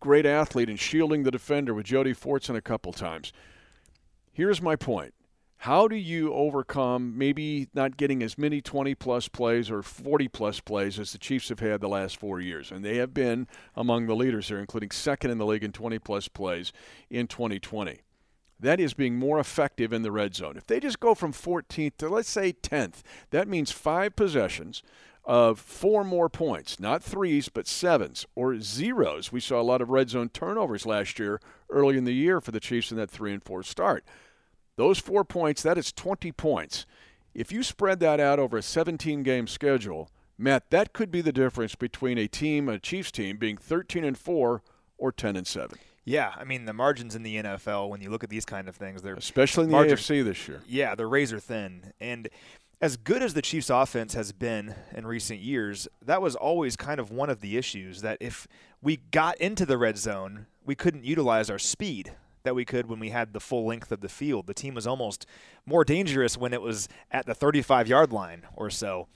great 0.00 0.26
athlete 0.26 0.68
and 0.68 0.80
shielding 0.80 1.22
the 1.22 1.30
defender 1.30 1.74
with 1.74 1.86
Jody 1.86 2.14
Fortson 2.14 2.56
a 2.56 2.62
couple 2.62 2.92
times. 2.92 3.32
Here's 4.32 4.62
my 4.62 4.76
point. 4.76 5.14
How 5.64 5.88
do 5.88 5.96
you 5.96 6.32
overcome 6.32 7.18
maybe 7.18 7.68
not 7.74 7.98
getting 7.98 8.22
as 8.22 8.38
many 8.38 8.62
20 8.62 8.94
plus 8.94 9.28
plays 9.28 9.70
or 9.70 9.82
40 9.82 10.26
plus 10.28 10.58
plays 10.58 10.98
as 10.98 11.12
the 11.12 11.18
Chiefs 11.18 11.50
have 11.50 11.60
had 11.60 11.82
the 11.82 11.88
last 11.88 12.16
four 12.16 12.40
years? 12.40 12.72
And 12.72 12.82
they 12.82 12.96
have 12.96 13.12
been 13.12 13.46
among 13.76 14.06
the 14.06 14.16
leaders 14.16 14.48
here, 14.48 14.58
including 14.58 14.90
second 14.90 15.30
in 15.30 15.36
the 15.36 15.44
league 15.44 15.62
in 15.62 15.70
20 15.70 15.98
plus 15.98 16.28
plays 16.28 16.72
in 17.10 17.26
2020. 17.26 18.00
That 18.58 18.80
is 18.80 18.94
being 18.94 19.18
more 19.18 19.38
effective 19.38 19.92
in 19.92 20.00
the 20.00 20.10
red 20.10 20.34
zone. 20.34 20.56
If 20.56 20.66
they 20.66 20.80
just 20.80 20.98
go 20.98 21.14
from 21.14 21.34
14th 21.34 21.98
to, 21.98 22.08
let's 22.08 22.30
say, 22.30 22.54
10th, 22.54 23.02
that 23.28 23.46
means 23.46 23.70
five 23.70 24.16
possessions 24.16 24.82
of 25.26 25.60
four 25.60 26.04
more 26.04 26.30
points, 26.30 26.80
not 26.80 27.02
threes, 27.02 27.50
but 27.50 27.66
sevens 27.66 28.24
or 28.34 28.58
zeros. 28.60 29.30
We 29.30 29.40
saw 29.40 29.60
a 29.60 29.62
lot 29.62 29.82
of 29.82 29.90
red 29.90 30.08
zone 30.08 30.30
turnovers 30.30 30.86
last 30.86 31.18
year, 31.18 31.38
early 31.68 31.98
in 31.98 32.04
the 32.04 32.14
year 32.14 32.40
for 32.40 32.50
the 32.50 32.60
Chiefs 32.60 32.90
in 32.90 32.96
that 32.96 33.10
three 33.10 33.34
and 33.34 33.44
four 33.44 33.62
start. 33.62 34.06
Those 34.80 34.98
four 34.98 35.26
points, 35.26 35.62
that 35.62 35.76
is 35.76 35.92
20 35.92 36.32
points. 36.32 36.86
If 37.34 37.52
you 37.52 37.62
spread 37.62 38.00
that 38.00 38.18
out 38.18 38.38
over 38.38 38.56
a 38.56 38.62
17 38.62 39.22
game 39.22 39.46
schedule, 39.46 40.08
Matt, 40.38 40.70
that 40.70 40.94
could 40.94 41.10
be 41.10 41.20
the 41.20 41.34
difference 41.34 41.74
between 41.74 42.16
a 42.16 42.26
team, 42.26 42.66
a 42.66 42.78
Chiefs 42.78 43.10
team, 43.10 43.36
being 43.36 43.58
13 43.58 44.04
and 44.04 44.16
4 44.16 44.62
or 44.96 45.12
10 45.12 45.36
and 45.36 45.46
7. 45.46 45.78
Yeah, 46.06 46.32
I 46.34 46.44
mean 46.44 46.64
the 46.64 46.72
margins 46.72 47.14
in 47.14 47.22
the 47.22 47.36
NFL 47.36 47.90
when 47.90 48.00
you 48.00 48.08
look 48.08 48.24
at 48.24 48.30
these 48.30 48.46
kind 48.46 48.70
of 48.70 48.74
things, 48.74 49.02
they're 49.02 49.16
especially 49.16 49.64
in 49.64 49.68
the 49.68 49.76
margin, 49.76 49.98
AFC 49.98 50.24
this 50.24 50.48
year. 50.48 50.62
Yeah, 50.66 50.94
they're 50.94 51.10
razor 51.10 51.40
thin. 51.40 51.92
And 52.00 52.30
as 52.80 52.96
good 52.96 53.22
as 53.22 53.34
the 53.34 53.42
Chiefs 53.42 53.68
offense 53.68 54.14
has 54.14 54.32
been 54.32 54.74
in 54.94 55.06
recent 55.06 55.40
years, 55.40 55.88
that 56.00 56.22
was 56.22 56.36
always 56.36 56.76
kind 56.76 57.00
of 57.00 57.10
one 57.10 57.28
of 57.28 57.42
the 57.42 57.58
issues 57.58 58.00
that 58.00 58.16
if 58.18 58.48
we 58.80 58.96
got 58.96 59.36
into 59.42 59.66
the 59.66 59.76
red 59.76 59.98
zone, 59.98 60.46
we 60.64 60.74
couldn't 60.74 61.04
utilize 61.04 61.50
our 61.50 61.58
speed 61.58 62.14
that 62.42 62.54
we 62.54 62.64
could 62.64 62.86
when 62.88 63.00
we 63.00 63.10
had 63.10 63.32
the 63.32 63.40
full 63.40 63.66
length 63.66 63.92
of 63.92 64.00
the 64.00 64.08
field. 64.08 64.46
The 64.46 64.54
team 64.54 64.74
was 64.74 64.86
almost 64.86 65.26
more 65.66 65.84
dangerous 65.84 66.36
when 66.36 66.52
it 66.52 66.62
was 66.62 66.88
at 67.10 67.26
the 67.26 67.34
35 67.34 67.88
yard 67.88 68.12
line 68.12 68.42
or 68.54 68.70
so. 68.70 69.08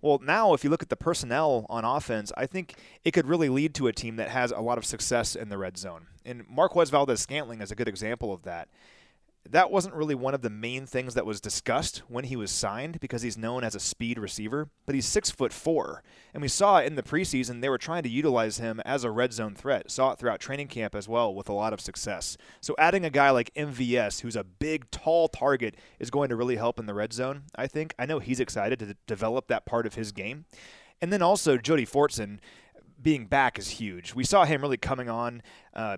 Well, 0.00 0.18
now 0.20 0.52
if 0.52 0.64
you 0.64 0.70
look 0.70 0.82
at 0.82 0.88
the 0.88 0.96
personnel 0.96 1.64
on 1.68 1.84
offense, 1.84 2.32
I 2.36 2.46
think 2.46 2.74
it 3.04 3.12
could 3.12 3.26
really 3.26 3.48
lead 3.48 3.72
to 3.76 3.86
a 3.86 3.92
team 3.92 4.16
that 4.16 4.30
has 4.30 4.50
a 4.50 4.60
lot 4.60 4.76
of 4.76 4.84
success 4.84 5.36
in 5.36 5.48
the 5.48 5.58
red 5.58 5.78
zone. 5.78 6.06
And 6.24 6.44
Marquez 6.48 6.90
Valdes 6.90 7.20
Scantling 7.20 7.60
is 7.60 7.70
a 7.70 7.76
good 7.76 7.88
example 7.88 8.32
of 8.32 8.42
that. 8.42 8.68
That 9.48 9.70
wasn't 9.70 9.94
really 9.94 10.14
one 10.14 10.34
of 10.34 10.42
the 10.42 10.50
main 10.50 10.86
things 10.86 11.14
that 11.14 11.26
was 11.26 11.40
discussed 11.40 12.02
when 12.08 12.24
he 12.24 12.36
was 12.36 12.50
signed 12.50 13.00
because 13.00 13.22
he's 13.22 13.36
known 13.36 13.64
as 13.64 13.74
a 13.74 13.80
speed 13.80 14.18
receiver, 14.18 14.68
but 14.86 14.94
he's 14.94 15.06
six 15.06 15.30
foot 15.30 15.52
four. 15.52 16.02
And 16.32 16.40
we 16.40 16.48
saw 16.48 16.78
in 16.78 16.94
the 16.94 17.02
preseason 17.02 17.60
they 17.60 17.68
were 17.68 17.78
trying 17.78 18.04
to 18.04 18.08
utilize 18.08 18.58
him 18.58 18.80
as 18.84 19.02
a 19.02 19.10
red 19.10 19.32
zone 19.32 19.54
threat. 19.54 19.90
Saw 19.90 20.12
it 20.12 20.18
throughout 20.18 20.40
training 20.40 20.68
camp 20.68 20.94
as 20.94 21.08
well 21.08 21.34
with 21.34 21.48
a 21.48 21.52
lot 21.52 21.72
of 21.72 21.80
success. 21.80 22.36
So 22.60 22.74
adding 22.78 23.04
a 23.04 23.10
guy 23.10 23.30
like 23.30 23.52
MVS, 23.54 24.20
who's 24.20 24.36
a 24.36 24.44
big, 24.44 24.90
tall 24.90 25.28
target, 25.28 25.76
is 25.98 26.10
going 26.10 26.28
to 26.28 26.36
really 26.36 26.56
help 26.56 26.78
in 26.78 26.86
the 26.86 26.94
red 26.94 27.12
zone, 27.12 27.42
I 27.56 27.66
think. 27.66 27.94
I 27.98 28.06
know 28.06 28.20
he's 28.20 28.40
excited 28.40 28.78
to 28.78 28.96
develop 29.06 29.48
that 29.48 29.66
part 29.66 29.86
of 29.86 29.94
his 29.94 30.12
game. 30.12 30.44
And 31.00 31.12
then 31.12 31.20
also 31.20 31.58
Jody 31.58 31.84
Fortson 31.84 32.38
being 33.02 33.26
back 33.26 33.58
is 33.58 33.70
huge. 33.70 34.14
We 34.14 34.24
saw 34.24 34.44
him 34.44 34.62
really 34.62 34.76
coming 34.76 35.08
on 35.08 35.42
uh, 35.74 35.96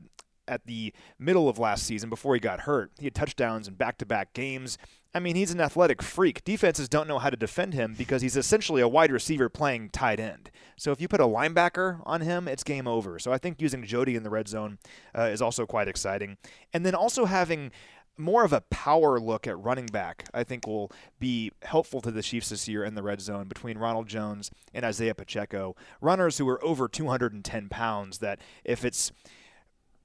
at 0.48 0.66
the 0.66 0.92
middle 1.18 1.48
of 1.48 1.58
last 1.58 1.84
season 1.84 2.10
before 2.10 2.34
he 2.34 2.40
got 2.40 2.60
hurt. 2.60 2.90
He 2.98 3.06
had 3.06 3.14
touchdowns 3.14 3.68
in 3.68 3.74
back 3.74 3.98
to 3.98 4.06
back 4.06 4.32
games. 4.32 4.78
I 5.16 5.20
mean, 5.20 5.36
he's 5.36 5.52
an 5.52 5.60
athletic 5.60 6.02
freak. 6.02 6.42
Defenses 6.44 6.88
don't 6.88 7.06
know 7.06 7.20
how 7.20 7.30
to 7.30 7.36
defend 7.36 7.72
him 7.72 7.94
because 7.96 8.20
he's 8.20 8.36
essentially 8.36 8.82
a 8.82 8.88
wide 8.88 9.12
receiver 9.12 9.48
playing 9.48 9.90
tight 9.90 10.18
end. 10.18 10.50
So 10.76 10.90
if 10.90 11.00
you 11.00 11.06
put 11.06 11.20
a 11.20 11.26
linebacker 11.26 12.00
on 12.04 12.20
him, 12.20 12.48
it's 12.48 12.64
game 12.64 12.88
over. 12.88 13.20
So 13.20 13.32
I 13.32 13.38
think 13.38 13.62
using 13.62 13.84
Jody 13.84 14.16
in 14.16 14.24
the 14.24 14.30
red 14.30 14.48
zone 14.48 14.78
uh, 15.16 15.22
is 15.22 15.40
also 15.40 15.66
quite 15.66 15.86
exciting. 15.86 16.36
And 16.72 16.84
then 16.84 16.96
also 16.96 17.26
having 17.26 17.70
more 18.16 18.44
of 18.44 18.52
a 18.52 18.60
power 18.62 19.18
look 19.20 19.46
at 19.46 19.58
running 19.58 19.86
back, 19.86 20.26
I 20.32 20.44
think 20.44 20.66
will 20.66 20.90
be 21.18 21.52
helpful 21.62 22.00
to 22.00 22.10
the 22.10 22.22
Chiefs 22.22 22.48
this 22.48 22.68
year 22.68 22.84
in 22.84 22.94
the 22.94 23.02
red 23.02 23.20
zone 23.20 23.48
between 23.48 23.78
Ronald 23.78 24.08
Jones 24.08 24.50
and 24.72 24.84
Isaiah 24.84 25.14
Pacheco. 25.14 25.74
Runners 26.00 26.38
who 26.38 26.48
are 26.48 26.64
over 26.64 26.88
210 26.88 27.68
pounds 27.68 28.18
that 28.18 28.40
if 28.64 28.84
it's 28.84 29.12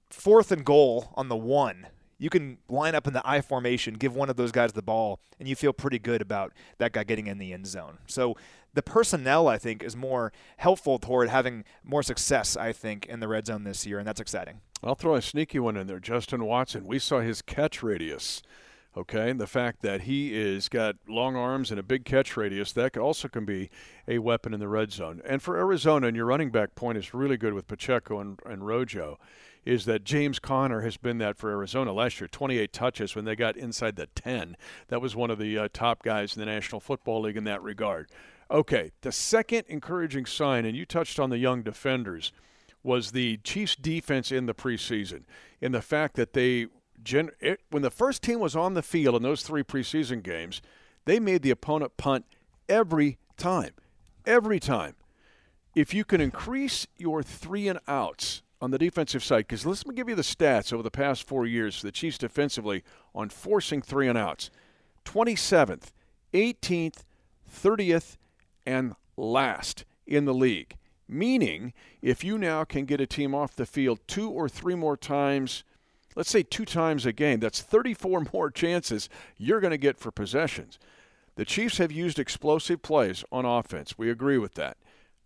fourth 0.10 0.52
and 0.52 0.66
goal 0.66 1.12
on 1.16 1.30
the 1.30 1.36
one, 1.36 1.88
you 2.18 2.30
can 2.30 2.58
line 2.68 2.96
up 2.96 3.08
in 3.08 3.14
the 3.14 3.22
I 3.26 3.42
formation, 3.42 3.94
give 3.94 4.16
one 4.16 4.30
of 4.30 4.36
those 4.36 4.52
guys 4.52 4.74
the 4.74 4.82
ball, 4.82 5.20
and 5.40 5.48
you 5.48 5.56
feel 5.56 5.72
pretty 5.72 6.00
good 6.00 6.22
about 6.22 6.52
that 6.78 6.92
guy 6.92 7.04
getting 7.04 7.28
in 7.28 7.38
the 7.38 7.54
end 7.54 7.66
zone. 7.66 8.00
So 8.08 8.36
the 8.74 8.84
personnel, 8.84 9.48
I 9.48 9.58
think, 9.58 9.82
is 9.82 9.96
more 9.96 10.34
helpful 10.58 11.00
toward 11.00 11.30
having 11.30 11.64
more 11.84 12.04
success, 12.04 12.58
I 12.58 12.74
think, 12.74 13.06
in 13.06 13.22
the 13.22 13.28
red 13.28 13.48
zone 13.48 13.64
this 13.64 13.86
year, 13.86 14.00
and 14.00 14.08
that's 14.08 14.20
exciting. 14.20 14.60
I'll 14.84 14.96
throw 14.96 15.16
a 15.16 15.22
sneaky 15.22 15.60
one 15.60 15.78
in 15.78 15.88
there. 15.88 16.00
Justin 16.00 16.46
Watson. 16.46 16.86
We 16.86 17.00
saw 17.00 17.22
his 17.22 17.42
catch 17.42 17.82
radius. 17.82 18.42
Okay, 18.98 19.30
and 19.30 19.40
the 19.40 19.48
fact 19.48 19.82
that 19.84 20.02
he 20.02 20.34
is 20.34 20.68
got 20.68 20.96
long 21.08 21.36
arms 21.36 21.70
and 21.70 21.80
a 21.80 21.84
big 21.84 22.06
catch 22.06 22.36
radius 22.36 22.72
that 22.74 22.98
also 22.98 23.28
can 23.28 23.46
be 23.46 23.70
a 24.08 24.18
weapon 24.18 24.54
in 24.54 24.60
the 24.60 24.68
red 24.68 24.92
zone. 24.92 25.22
And 25.26 25.42
for 25.42 25.58
Arizona, 25.58 26.08
and 26.08 26.18
your 26.18 26.26
running 26.26 26.50
back 26.50 26.74
point 26.74 26.98
is 26.98 27.14
really 27.14 27.38
good 27.38 27.54
with 27.54 27.68
Pacheco 27.68 28.20
and, 28.20 28.40
and 28.46 28.66
Rojo 28.66 29.20
is 29.66 29.86
that 29.86 30.04
James 30.04 30.40
Conner 30.40 30.82
has 30.82 30.98
been 30.98 31.18
that 31.20 31.38
for 31.38 31.50
Arizona 31.50 31.92
last 31.92 32.20
year 32.20 32.28
28 32.28 32.72
touches 32.72 33.16
when 33.16 33.26
they 33.26 33.36
got 33.36 33.58
inside 33.58 33.96
the 33.96 34.08
10. 34.08 34.56
That 34.88 35.02
was 35.02 35.16
one 35.16 35.30
of 35.30 35.40
the 35.40 35.58
uh, 35.58 35.68
top 35.74 36.04
guys 36.04 36.36
in 36.36 36.40
the 36.40 36.46
National 36.46 36.80
Football 36.80 37.22
League 37.22 37.38
in 37.38 37.44
that 37.44 37.62
regard. 37.62 38.10
Okay, 38.52 38.92
the 39.02 39.12
second 39.12 39.66
encouraging 39.68 40.26
sign, 40.26 40.66
and 40.66 40.76
you 40.76 40.86
touched 40.86 41.20
on 41.20 41.30
the 41.30 41.38
young 41.38 41.62
defenders, 41.62 42.32
was 42.82 43.12
the 43.12 43.38
Chiefs' 43.38 43.76
defense 43.76 44.32
in 44.32 44.46
the 44.46 44.56
preseason, 44.56 45.24
in 45.62 45.72
the 45.72 45.82
fact 45.82 46.16
that 46.16 46.34
they, 46.34 46.68
gen- 47.04 47.32
it, 47.40 47.62
when 47.70 47.84
the 47.84 47.92
first 47.92 48.24
team 48.24 48.40
was 48.40 48.56
on 48.56 48.74
the 48.74 48.82
field 48.82 49.16
in 49.16 49.22
those 49.22 49.44
three 49.44 49.64
preseason 49.64 50.24
games, 50.24 50.62
they 51.06 51.20
made 51.20 51.44
the 51.44 51.52
opponent 51.52 51.98
punt 51.98 52.26
every 52.68 53.18
time. 53.38 53.72
Every 54.26 54.60
time. 54.60 54.96
If 55.76 55.94
you 55.94 56.04
can 56.04 56.20
increase 56.20 56.88
your 56.98 57.22
three 57.22 57.68
and 57.68 57.80
outs 57.88 58.42
on 58.62 58.72
the 58.72 58.78
defensive 58.78 59.24
side, 59.24 59.48
because 59.48 59.66
let 59.66 59.88
me 59.88 59.96
give 59.96 60.10
you 60.10 60.16
the 60.16 60.22
stats 60.22 60.74
over 60.74 60.84
the 60.84 60.92
past 60.92 61.28
four 61.28 61.46
years 61.46 61.80
for 61.80 61.86
the 61.86 61.92
Chiefs 61.92 62.18
defensively 62.18 62.84
on 63.16 63.30
forcing 63.30 63.82
three 63.82 64.08
and 64.08 64.18
outs 64.18 64.50
27th, 65.06 65.92
18th, 66.34 67.04
30th, 67.50 68.18
and 68.66 68.96
last 69.18 69.86
in 70.06 70.26
the 70.26 70.34
league. 70.34 70.76
Meaning, 71.08 71.74
if 72.02 72.24
you 72.24 72.38
now 72.38 72.64
can 72.64 72.86
get 72.86 73.02
a 73.02 73.08
team 73.08 73.34
off 73.34 73.56
the 73.56 73.66
field 73.66 74.00
two 74.08 74.30
or 74.30 74.48
three 74.48 74.76
more 74.76 74.98
times, 74.98 75.64
let's 76.16 76.30
say 76.30 76.44
two 76.44 76.66
times 76.66 77.06
a 77.06 77.12
game, 77.12 77.40
that's 77.40 77.62
34 77.62 78.28
more 78.34 78.52
chances 78.52 79.10
you're 79.38 79.60
going 79.60 79.72
to 79.72 79.78
get 79.78 79.98
for 79.98 80.12
possessions. 80.12 80.78
The 81.36 81.46
Chiefs 81.46 81.78
have 81.78 81.92
used 81.92 82.20
explosive 82.20 82.82
plays 82.82 83.24
on 83.32 83.46
offense. 83.46 83.98
We 83.98 84.12
agree 84.12 84.38
with 84.38 84.56
that. 84.56 84.78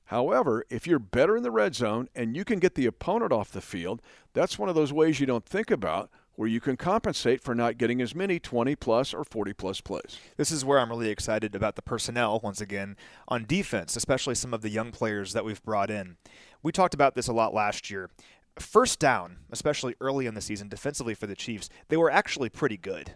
However, 0.05 0.65
if 0.69 0.85
you're 0.85 0.99
better 0.99 1.35
in 1.37 1.43
the 1.43 1.51
red 1.51 1.75
zone 1.75 2.09
and 2.15 2.35
you 2.35 2.43
can 2.43 2.59
get 2.59 2.75
the 2.75 2.85
opponent 2.85 3.31
off 3.31 3.51
the 3.51 3.61
field, 3.61 4.01
that's 4.33 4.59
one 4.59 4.69
of 4.69 4.75
those 4.75 4.93
ways 4.93 5.19
you 5.19 5.25
don't 5.25 5.45
think 5.45 5.71
about 5.71 6.09
where 6.35 6.49
you 6.49 6.59
can 6.59 6.75
compensate 6.75 7.41
for 7.41 7.53
not 7.53 7.77
getting 7.77 8.01
as 8.01 8.15
many 8.15 8.39
20 8.39 8.75
plus 8.75 9.13
or 9.13 9.23
40 9.23 9.53
plus 9.53 9.81
plays. 9.81 10.17
This 10.35 10.51
is 10.51 10.65
where 10.65 10.79
I'm 10.79 10.89
really 10.89 11.09
excited 11.09 11.53
about 11.53 11.75
the 11.75 11.81
personnel 11.81 12.39
once 12.43 12.59
again 12.59 12.97
on 13.27 13.45
defense, 13.45 13.95
especially 13.95 14.35
some 14.35 14.53
of 14.53 14.61
the 14.61 14.69
young 14.69 14.91
players 14.91 15.33
that 15.33 15.45
we've 15.45 15.63
brought 15.63 15.91
in. 15.91 16.17
We 16.63 16.71
talked 16.71 16.95
about 16.95 17.13
this 17.15 17.27
a 17.27 17.33
lot 17.33 17.53
last 17.53 17.91
year. 17.91 18.09
First 18.57 18.99
down, 18.99 19.37
especially 19.51 19.95
early 20.01 20.25
in 20.25 20.33
the 20.33 20.41
season 20.41 20.69
defensively 20.69 21.13
for 21.13 21.27
the 21.27 21.35
Chiefs, 21.35 21.69
they 21.89 21.97
were 21.97 22.11
actually 22.11 22.49
pretty 22.49 22.77
good. 22.77 23.13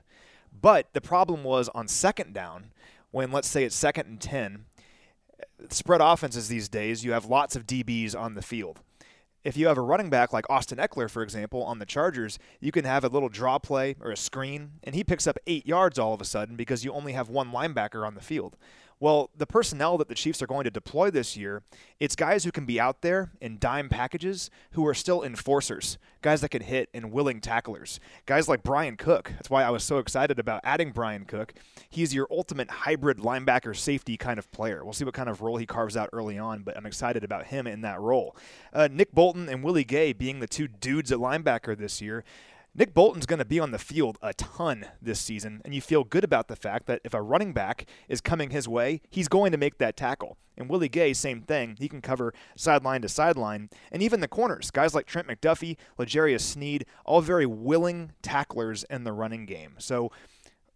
But 0.59 0.93
the 0.93 1.01
problem 1.01 1.43
was 1.43 1.69
on 1.69 1.87
second 1.87 2.33
down, 2.33 2.71
when 3.11 3.31
let's 3.31 3.47
say 3.47 3.63
it's 3.63 3.75
second 3.75 4.07
and 4.07 4.21
10, 4.21 4.65
spread 5.69 6.01
offenses 6.01 6.47
these 6.47 6.69
days, 6.69 7.03
you 7.03 7.11
have 7.11 7.25
lots 7.25 7.55
of 7.55 7.65
DBs 7.65 8.15
on 8.15 8.35
the 8.35 8.41
field. 8.41 8.79
If 9.43 9.55
you 9.55 9.67
have 9.67 9.77
a 9.77 9.81
running 9.81 10.09
back 10.09 10.33
like 10.33 10.49
Austin 10.49 10.77
Ekeler, 10.77 11.09
for 11.09 11.23
example, 11.23 11.63
on 11.63 11.79
the 11.79 11.85
Chargers, 11.85 12.37
you 12.59 12.71
can 12.71 12.83
have 12.83 13.05
a 13.05 13.07
little 13.07 13.29
draw 13.29 13.59
play 13.59 13.95
or 14.01 14.11
a 14.11 14.17
screen, 14.17 14.71
and 14.83 14.93
he 14.93 15.03
picks 15.03 15.25
up 15.25 15.37
eight 15.47 15.65
yards 15.65 15.97
all 15.97 16.13
of 16.13 16.19
a 16.19 16.25
sudden 16.25 16.55
because 16.55 16.83
you 16.83 16.91
only 16.91 17.13
have 17.13 17.29
one 17.29 17.51
linebacker 17.51 18.05
on 18.05 18.15
the 18.15 18.21
field. 18.21 18.57
Well, 18.99 19.29
the 19.37 19.45
personnel 19.45 19.99
that 19.99 20.07
the 20.07 20.15
Chiefs 20.15 20.41
are 20.41 20.47
going 20.47 20.63
to 20.63 20.71
deploy 20.71 21.11
this 21.11 21.37
year, 21.37 21.61
it's 21.99 22.15
guys 22.15 22.43
who 22.43 22.51
can 22.51 22.65
be 22.65 22.79
out 22.79 23.01
there 23.01 23.31
in 23.39 23.59
dime 23.59 23.89
packages 23.89 24.49
who 24.71 24.87
are 24.87 24.95
still 24.95 25.23
enforcers, 25.23 25.99
guys 26.23 26.41
that 26.41 26.49
can 26.49 26.63
hit 26.63 26.89
and 26.95 27.11
willing 27.11 27.39
tacklers. 27.39 27.99
Guys 28.25 28.47
like 28.47 28.63
Brian 28.63 28.97
Cook. 28.97 29.31
That's 29.33 29.51
why 29.51 29.63
I 29.63 29.69
was 29.69 29.83
so 29.83 29.99
excited 29.99 30.39
about 30.39 30.61
adding 30.63 30.91
Brian 30.91 31.25
Cook. 31.25 31.53
He's 31.87 32.15
your 32.15 32.27
ultimate 32.31 32.71
hybrid 32.71 33.19
linebacker 33.19 33.75
safety 33.75 34.17
kind 34.17 34.39
of 34.39 34.51
player. 34.51 34.83
We'll 34.83 34.93
see 34.93 35.05
what 35.05 35.13
kind 35.13 35.29
of 35.29 35.41
role 35.41 35.57
he 35.57 35.67
carves 35.67 35.95
out 35.95 36.09
early 36.11 36.39
on, 36.39 36.63
but 36.63 36.75
I'm 36.75 36.87
excited 36.87 37.23
about 37.23 37.45
him 37.45 37.67
in 37.67 37.81
that 37.81 38.01
role. 38.01 38.35
Uh, 38.73 38.87
Nick 38.91 39.11
Bolton 39.11 39.47
and 39.47 39.63
Willie 39.63 39.83
Gay 39.83 40.11
being 40.11 40.39
the 40.39 40.47
two 40.47 40.67
dudes 40.67 41.11
at 41.11 41.19
linebacker 41.19 41.77
this 41.77 42.01
year. 42.01 42.23
Nick 42.77 42.93
Bolton's 42.93 43.25
going 43.25 43.39
to 43.39 43.45
be 43.45 43.59
on 43.59 43.71
the 43.71 43.79
field 43.79 44.19
a 44.21 44.35
ton 44.35 44.85
this 45.01 45.19
season, 45.19 45.63
and 45.65 45.73
you 45.73 45.81
feel 45.81 46.03
good 46.03 46.23
about 46.23 46.47
the 46.47 46.55
fact 46.55 46.85
that 46.85 47.01
if 47.03 47.11
a 47.11 47.21
running 47.23 47.51
back 47.51 47.87
is 48.07 48.21
coming 48.21 48.51
his 48.51 48.67
way, 48.67 49.01
he's 49.09 49.27
going 49.27 49.51
to 49.51 49.57
make 49.57 49.79
that 49.79 49.97
tackle. 49.97 50.37
And 50.55 50.69
Willie 50.69 50.87
Gay, 50.87 51.13
same 51.13 51.41
thing. 51.41 51.75
He 51.79 51.89
can 51.89 52.01
cover 52.01 52.35
sideline 52.55 53.01
to 53.01 53.09
sideline. 53.09 53.71
And 53.91 54.03
even 54.03 54.19
the 54.19 54.27
corners, 54.27 54.69
guys 54.69 54.93
like 54.93 55.07
Trent 55.07 55.27
McDuffie, 55.27 55.75
L'Jarius 55.97 56.41
Sneed, 56.41 56.85
all 57.03 57.21
very 57.21 57.47
willing 57.47 58.11
tacklers 58.21 58.83
in 58.91 59.05
the 59.05 59.13
running 59.13 59.47
game. 59.47 59.73
So, 59.79 60.11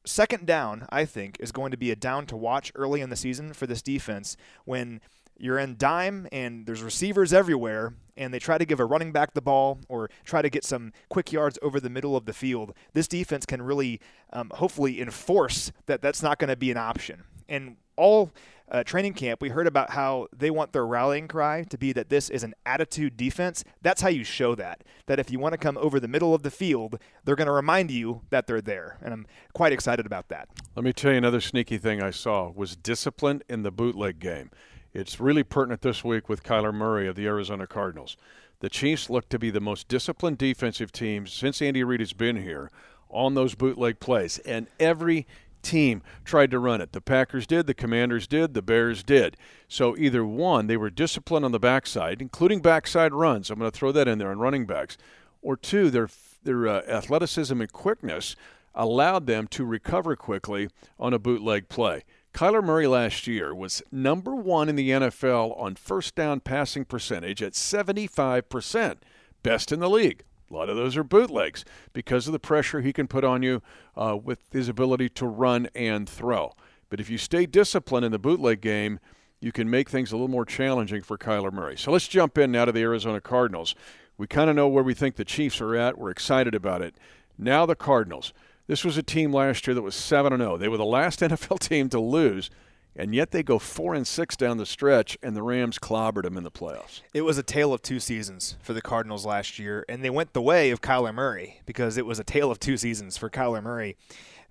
second 0.03 0.48
down, 0.48 0.88
I 0.89 1.05
think, 1.05 1.38
is 1.39 1.51
going 1.51 1.70
to 1.70 1.77
be 1.77 1.91
a 1.91 1.96
down 1.96 2.25
to 2.27 2.36
watch 2.36 2.72
early 2.74 3.01
in 3.01 3.12
the 3.12 3.15
season 3.15 3.53
for 3.53 3.67
this 3.67 3.84
defense 3.84 4.38
when 4.65 5.01
you're 5.38 5.60
in 5.60 5.78
dime 5.78 6.28
and 6.32 6.66
there's 6.66 6.84
receivers 6.84 7.34
everywhere 7.34 7.94
and 8.18 8.34
they 8.34 8.40
try 8.40 8.58
to 8.58 8.66
give 8.66 8.80
a 8.80 8.86
running 8.86 9.12
back 9.12 9.34
the 9.34 9.42
ball 9.42 9.80
or 9.90 10.10
try 10.24 10.42
to 10.42 10.50
get 10.50 10.64
some 10.64 10.94
quick 11.10 11.32
yards 11.32 11.58
over 11.62 11.80
the 11.80 11.90
middle 11.90 12.16
of 12.16 12.26
the 12.26 12.34
field, 12.34 12.74
this 12.94 13.08
defense 13.08 13.46
can 13.46 13.62
really 13.62 14.00
um, 14.32 14.52
hopefully 14.56 15.02
enforce 15.02 15.72
that 15.88 16.02
that's 16.02 16.22
not 16.22 16.38
going 16.38 16.50
to 16.50 16.56
be 16.56 16.70
an 16.72 16.78
option. 16.78 17.24
And 17.50 17.78
all 17.96 18.32
uh, 18.72 18.84
training 18.84 19.14
camp, 19.14 19.42
we 19.42 19.50
heard 19.50 19.68
about 19.68 19.90
how 19.92 20.28
they 20.36 20.50
want 20.50 20.72
their 20.72 20.86
rallying 20.86 21.28
cry 21.28 21.64
to 21.64 21.78
be 21.78 21.92
that 21.92 22.10
this 22.10 22.30
is 22.30 22.44
an 22.44 22.54
attitude 22.66 23.18
defense. 23.18 23.64
That's 23.82 24.02
how 24.02 24.08
you 24.08 24.24
show 24.24 24.56
that. 24.56 24.84
That 25.08 25.20
if 25.20 25.30
you 25.30 25.40
want 25.40 25.54
to 25.54 25.58
come 25.58 25.78
over 25.78 26.00
the 26.00 26.08
middle 26.08 26.34
of 26.34 26.44
the 26.44 26.52
field, 26.52 26.98
they're 27.26 27.36
going 27.36 27.48
to 27.48 27.52
remind 27.52 27.92
you 27.92 28.22
that 28.30 28.48
they're 28.48 28.62
there. 28.62 28.98
And 29.02 29.14
I'm 29.14 29.28
quite 29.54 29.74
excited 29.74 30.06
about 30.06 30.30
that. 30.30 30.48
Let 30.76 30.86
me 30.86 30.94
tell 30.94 31.12
you 31.12 31.18
another 31.18 31.42
sneaky 31.42 31.78
thing 31.78 32.02
I 32.02 32.12
saw 32.12 32.50
was 32.50 32.76
discipline 32.78 33.42
in 33.50 33.64
the 33.64 33.72
bootleg 33.72 34.20
game. 34.20 34.52
It's 34.94 35.22
really 35.22 35.44
pertinent 35.44 35.82
this 35.82 36.04
week 36.04 36.28
with 36.28 36.44
Kyler 36.44 36.74
Murray 36.74 37.08
of 37.08 37.16
the 37.16 37.26
Arizona 37.26 37.66
Cardinals. 37.66 38.18
The 38.60 38.70
Chiefs 38.70 39.10
look 39.10 39.30
to 39.30 39.40
be 39.40 39.50
the 39.50 39.62
most 39.62 39.88
disciplined 39.88 40.38
defensive 40.38 40.92
team 40.92 41.28
since 41.28 41.62
Andy 41.62 41.84
Reid 41.84 42.02
has 42.02 42.12
been 42.12 42.36
here 42.36 42.70
on 43.10 43.34
those 43.34 43.56
bootleg 43.56 44.02
plays, 44.02 44.40
and 44.40 44.68
every 44.80 45.26
team 45.62 46.02
tried 46.26 46.52
to 46.52 46.60
run 46.60 46.82
it. 46.82 46.92
The 46.92 47.00
Packers 47.00 47.48
did, 47.48 47.68
the 47.68 47.74
Commanders 47.74 48.28
did, 48.28 48.54
the 48.54 48.62
Bears 48.62 49.02
did. 49.02 49.38
So 49.70 49.96
either 49.98 50.26
one, 50.26 50.68
they 50.68 50.78
were 50.78 50.90
disciplined 50.90 51.46
on 51.46 51.54
the 51.54 51.60
backside, 51.60 52.22
including 52.22 52.62
backside 52.62 53.14
runs. 53.14 53.50
I'm 53.50 53.60
going 53.60 53.72
to 53.72 53.78
throw 53.78 53.94
that 53.94 54.08
in 54.10 54.18
there 54.18 54.32
on 54.32 54.40
running 54.40 54.66
backs. 54.66 54.98
Or 55.42 55.56
two, 55.56 55.90
their 55.90 56.10
their 56.44 56.68
uh, 56.68 56.82
athleticism 56.88 57.62
and 57.62 57.72
quickness 57.72 58.36
allowed 58.76 59.26
them 59.28 59.48
to 59.48 59.64
recover 59.64 60.16
quickly 60.16 60.70
on 61.00 61.14
a 61.14 61.20
bootleg 61.20 61.70
play. 61.70 62.04
Kyler 62.34 62.64
Murray 62.64 62.88
last 62.88 63.28
year 63.28 63.54
was 63.54 63.84
number 63.92 64.36
one 64.36 64.70
in 64.70 64.76
the 64.76 64.90
NFL 64.90 65.60
on 65.60 65.76
first 65.76 66.16
down 66.16 66.40
passing 66.40 66.86
percentage 66.86 67.44
at 67.44 67.54
75%, 67.54 68.98
best 69.44 69.72
in 69.72 69.80
the 69.80 69.90
league. 69.90 70.24
A 70.50 70.54
lot 70.54 70.70
of 70.70 70.76
those 70.76 70.98
are 70.98 71.04
bootlegs 71.04 71.64
because 71.94 72.28
of 72.28 72.34
the 72.34 72.40
pressure 72.40 72.82
he 72.82 72.94
can 72.94 73.08
put 73.08 73.24
on 73.24 73.44
you 73.44 73.62
uh, 73.96 74.18
with 74.22 74.40
his 74.52 74.70
ability 74.70 75.10
to 75.10 75.26
run 75.26 75.68
and 75.76 76.08
throw. 76.08 76.54
But 76.90 77.00
if 77.00 77.10
you 77.10 77.18
stay 77.18 77.46
disciplined 77.46 78.06
in 78.06 78.12
the 78.12 78.20
bootleg 78.20 78.62
game, 78.62 79.00
you 79.40 79.52
can 79.52 79.70
make 79.70 79.90
things 79.90 80.12
a 80.12 80.16
little 80.16 80.28
more 80.28 80.46
challenging 80.46 81.02
for 81.02 81.18
Kyler 81.18 81.52
Murray. 81.52 81.78
So 81.78 81.92
let's 81.92 82.08
jump 82.08 82.38
in 82.38 82.52
now 82.52 82.66
to 82.66 82.72
the 82.72 82.82
Arizona 82.82 83.22
Cardinals. 83.22 83.76
We 84.18 84.28
kind 84.28 84.50
of 84.50 84.56
know 84.56 84.68
where 84.68 84.84
we 84.84 84.94
think 84.94 85.16
the 85.16 85.26
Chiefs 85.26 85.62
are 85.62 85.76
at. 85.76 85.98
We're 85.98 86.12
excited 86.12 86.54
about 86.54 86.82
it. 86.82 86.96
Now 87.38 87.66
the 87.66 87.76
Cardinals. 87.76 88.34
This 88.68 88.84
was 88.84 88.98
a 88.98 89.03
team 89.03 89.34
last 89.34 89.68
year 89.68 89.74
that 89.74 89.82
was 89.82 89.96
7 89.96 90.38
0. 90.38 90.58
They 90.58 90.68
were 90.68 90.77
the 90.77 90.86
last 90.86 91.20
NFL 91.22 91.60
team 91.60 91.89
to 91.89 92.00
lose 92.00 92.50
and 92.96 93.15
yet 93.15 93.32
they 93.32 93.44
go 93.44 93.58
four 93.58 93.94
and 93.94 94.06
six 94.06 94.36
down 94.36 94.58
the 94.58 94.65
stretch, 94.65 95.18
and 95.24 95.36
the 95.36 95.44
Rams 95.44 95.80
clobbered 95.80 96.24
them 96.24 96.38
in 96.38 96.44
the 96.44 96.51
playoffs. 96.51 97.01
It 97.13 97.22
was 97.22 97.38
a 97.38 97.44
tale 97.44 97.74
of 97.74 97.82
two 97.82 98.00
seasons 98.00 98.58
for 98.62 98.74
the 98.74 98.82
Cardinals 98.82 99.25
last 99.25 99.60
year, 99.60 99.86
and 99.88 100.03
they 100.03 100.10
went 100.10 100.34
the 100.34 100.41
way 100.41 100.72
of 100.72 100.82
Kyler 100.82 101.13
Murray 101.13 101.62
because 101.65 101.98
it 101.98 102.06
was 102.06 102.20
a 102.20 102.24
tale 102.24 102.51
of 102.51 102.60
two 102.60 102.77
seasons 102.77 103.18
for 103.18 103.30
Kyler 103.30 103.63
Murray. 103.63 103.96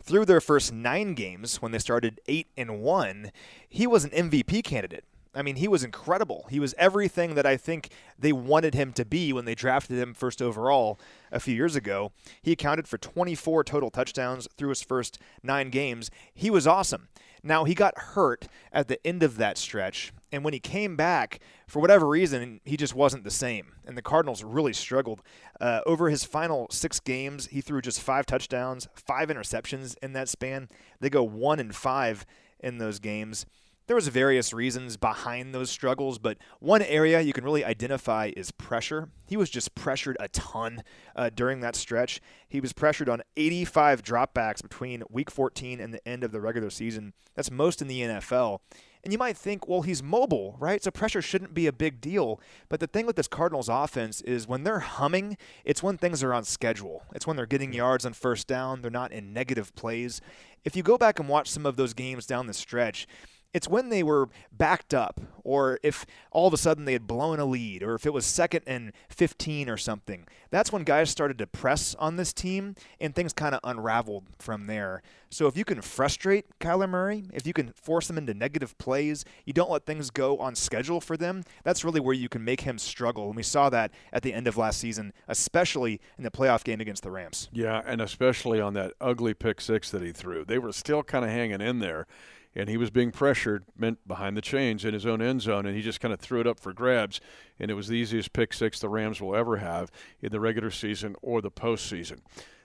Through 0.02 0.24
their 0.24 0.40
first 0.40 0.72
nine 0.72 1.12
games, 1.12 1.60
when 1.60 1.72
they 1.72 1.78
started 1.78 2.20
eight 2.26 2.46
and 2.56 2.80
one, 2.80 3.32
he 3.68 3.86
was 3.86 4.04
an 4.04 4.10
MVP 4.10 4.64
candidate. 4.64 5.04
I 5.34 5.42
mean, 5.42 5.56
he 5.56 5.68
was 5.68 5.84
incredible. 5.84 6.46
He 6.50 6.58
was 6.58 6.74
everything 6.76 7.34
that 7.36 7.46
I 7.46 7.56
think 7.56 7.90
they 8.18 8.32
wanted 8.32 8.74
him 8.74 8.92
to 8.94 9.04
be 9.04 9.32
when 9.32 9.44
they 9.44 9.54
drafted 9.54 9.98
him 9.98 10.12
first 10.12 10.42
overall 10.42 10.98
a 11.30 11.38
few 11.38 11.54
years 11.54 11.76
ago. 11.76 12.12
He 12.42 12.52
accounted 12.52 12.88
for 12.88 12.98
24 12.98 13.62
total 13.64 13.90
touchdowns 13.90 14.48
through 14.56 14.70
his 14.70 14.82
first 14.82 15.20
nine 15.42 15.70
games. 15.70 16.10
He 16.34 16.50
was 16.50 16.66
awesome. 16.66 17.08
Now, 17.42 17.64
he 17.64 17.74
got 17.74 17.96
hurt 17.96 18.48
at 18.72 18.88
the 18.88 19.04
end 19.06 19.22
of 19.22 19.36
that 19.38 19.56
stretch, 19.56 20.12
and 20.30 20.44
when 20.44 20.52
he 20.52 20.60
came 20.60 20.94
back, 20.94 21.40
for 21.66 21.80
whatever 21.80 22.06
reason, 22.06 22.60
he 22.64 22.76
just 22.76 22.94
wasn't 22.94 23.24
the 23.24 23.30
same. 23.30 23.72
And 23.86 23.96
the 23.96 24.02
Cardinals 24.02 24.44
really 24.44 24.74
struggled. 24.74 25.22
Uh, 25.58 25.80
over 25.86 26.10
his 26.10 26.24
final 26.24 26.66
six 26.70 27.00
games, 27.00 27.46
he 27.46 27.60
threw 27.62 27.80
just 27.80 28.02
five 28.02 28.26
touchdowns, 28.26 28.88
five 28.94 29.28
interceptions 29.28 29.96
in 30.02 30.12
that 30.12 30.28
span. 30.28 30.68
They 31.00 31.08
go 31.08 31.22
one 31.22 31.60
and 31.60 31.74
five 31.74 32.26
in 32.58 32.78
those 32.78 32.98
games. 32.98 33.46
There 33.90 33.96
was 33.96 34.06
various 34.06 34.52
reasons 34.52 34.96
behind 34.96 35.52
those 35.52 35.68
struggles, 35.68 36.20
but 36.20 36.38
one 36.60 36.80
area 36.80 37.20
you 37.22 37.32
can 37.32 37.42
really 37.42 37.64
identify 37.64 38.30
is 38.36 38.52
pressure. 38.52 39.08
He 39.26 39.36
was 39.36 39.50
just 39.50 39.74
pressured 39.74 40.16
a 40.20 40.28
ton 40.28 40.84
uh, 41.16 41.30
during 41.34 41.58
that 41.62 41.74
stretch. 41.74 42.20
He 42.48 42.60
was 42.60 42.72
pressured 42.72 43.08
on 43.08 43.24
85 43.36 44.04
dropbacks 44.04 44.62
between 44.62 45.02
Week 45.10 45.28
14 45.28 45.80
and 45.80 45.92
the 45.92 46.08
end 46.08 46.22
of 46.22 46.30
the 46.30 46.40
regular 46.40 46.70
season. 46.70 47.14
That's 47.34 47.50
most 47.50 47.82
in 47.82 47.88
the 47.88 48.00
NFL. 48.00 48.60
And 49.02 49.12
you 49.12 49.18
might 49.18 49.36
think, 49.36 49.66
well, 49.66 49.82
he's 49.82 50.04
mobile, 50.04 50.54
right? 50.60 50.80
So 50.84 50.92
pressure 50.92 51.20
shouldn't 51.20 51.52
be 51.52 51.66
a 51.66 51.72
big 51.72 52.00
deal. 52.00 52.40
But 52.68 52.78
the 52.78 52.86
thing 52.86 53.06
with 53.06 53.16
this 53.16 53.26
Cardinals 53.26 53.68
offense 53.68 54.20
is 54.20 54.46
when 54.46 54.62
they're 54.62 54.78
humming, 54.78 55.36
it's 55.64 55.82
when 55.82 55.98
things 55.98 56.22
are 56.22 56.32
on 56.32 56.44
schedule. 56.44 57.02
It's 57.12 57.26
when 57.26 57.36
they're 57.36 57.44
getting 57.44 57.72
yards 57.72 58.06
on 58.06 58.12
first 58.12 58.46
down, 58.46 58.82
they're 58.82 58.90
not 58.92 59.10
in 59.10 59.32
negative 59.32 59.74
plays. 59.74 60.20
If 60.64 60.76
you 60.76 60.84
go 60.84 60.96
back 60.96 61.18
and 61.18 61.28
watch 61.28 61.50
some 61.50 61.66
of 61.66 61.74
those 61.74 61.92
games 61.92 62.24
down 62.24 62.46
the 62.46 62.54
stretch, 62.54 63.08
it's 63.52 63.68
when 63.68 63.88
they 63.88 64.02
were 64.02 64.28
backed 64.52 64.94
up, 64.94 65.20
or 65.42 65.78
if 65.82 66.06
all 66.30 66.46
of 66.46 66.54
a 66.54 66.58
sudden 66.58 66.84
they 66.84 66.92
had 66.92 67.06
blown 67.06 67.40
a 67.40 67.44
lead, 67.44 67.82
or 67.82 67.94
if 67.94 68.06
it 68.06 68.12
was 68.12 68.24
second 68.26 68.62
and 68.66 68.92
15 69.08 69.68
or 69.68 69.76
something. 69.76 70.26
That's 70.50 70.72
when 70.72 70.84
guys 70.84 71.10
started 71.10 71.38
to 71.38 71.46
press 71.46 71.94
on 71.96 72.16
this 72.16 72.32
team, 72.32 72.74
and 73.00 73.14
things 73.14 73.32
kind 73.32 73.54
of 73.54 73.60
unraveled 73.64 74.24
from 74.38 74.66
there. 74.66 75.02
So 75.30 75.46
if 75.46 75.56
you 75.56 75.64
can 75.64 75.80
frustrate 75.80 76.46
Kyler 76.58 76.88
Murray, 76.88 77.24
if 77.32 77.46
you 77.46 77.52
can 77.52 77.72
force 77.72 78.08
them 78.08 78.18
into 78.18 78.34
negative 78.34 78.76
plays, 78.78 79.24
you 79.44 79.52
don't 79.52 79.70
let 79.70 79.86
things 79.86 80.10
go 80.10 80.38
on 80.38 80.54
schedule 80.54 81.00
for 81.00 81.16
them, 81.16 81.44
that's 81.62 81.84
really 81.84 82.00
where 82.00 82.14
you 82.14 82.28
can 82.28 82.44
make 82.44 82.62
him 82.62 82.78
struggle. 82.78 83.28
And 83.28 83.36
we 83.36 83.42
saw 83.42 83.70
that 83.70 83.92
at 84.12 84.22
the 84.22 84.32
end 84.32 84.48
of 84.48 84.56
last 84.56 84.80
season, 84.80 85.12
especially 85.28 86.00
in 86.18 86.24
the 86.24 86.30
playoff 86.30 86.64
game 86.64 86.80
against 86.80 87.02
the 87.02 87.10
Rams. 87.10 87.48
Yeah, 87.52 87.82
and 87.86 88.00
especially 88.00 88.60
on 88.60 88.74
that 88.74 88.94
ugly 89.00 89.34
pick 89.34 89.60
six 89.60 89.90
that 89.90 90.02
he 90.02 90.12
threw. 90.12 90.44
They 90.44 90.58
were 90.58 90.72
still 90.72 91.02
kind 91.02 91.24
of 91.24 91.30
hanging 91.30 91.60
in 91.60 91.78
there 91.78 92.06
and 92.54 92.68
he 92.68 92.76
was 92.76 92.90
being 92.90 93.10
pressured 93.12 93.64
behind 94.06 94.36
the 94.36 94.42
chains 94.42 94.84
in 94.84 94.92
his 94.92 95.06
own 95.06 95.22
end 95.22 95.42
zone, 95.42 95.66
and 95.66 95.76
he 95.76 95.82
just 95.82 96.00
kind 96.00 96.12
of 96.12 96.20
threw 96.20 96.40
it 96.40 96.46
up 96.46 96.58
for 96.58 96.72
grabs. 96.72 97.20
And 97.58 97.70
it 97.70 97.74
was 97.74 97.88
the 97.88 97.94
easiest 97.94 98.32
pick 98.32 98.52
six 98.52 98.80
the 98.80 98.88
Rams 98.88 99.20
will 99.20 99.36
ever 99.36 99.58
have 99.58 99.90
in 100.20 100.32
the 100.32 100.40
regular 100.40 100.70
season 100.70 101.14
or 101.22 101.40
the 101.40 101.50
postseason. 101.50 102.18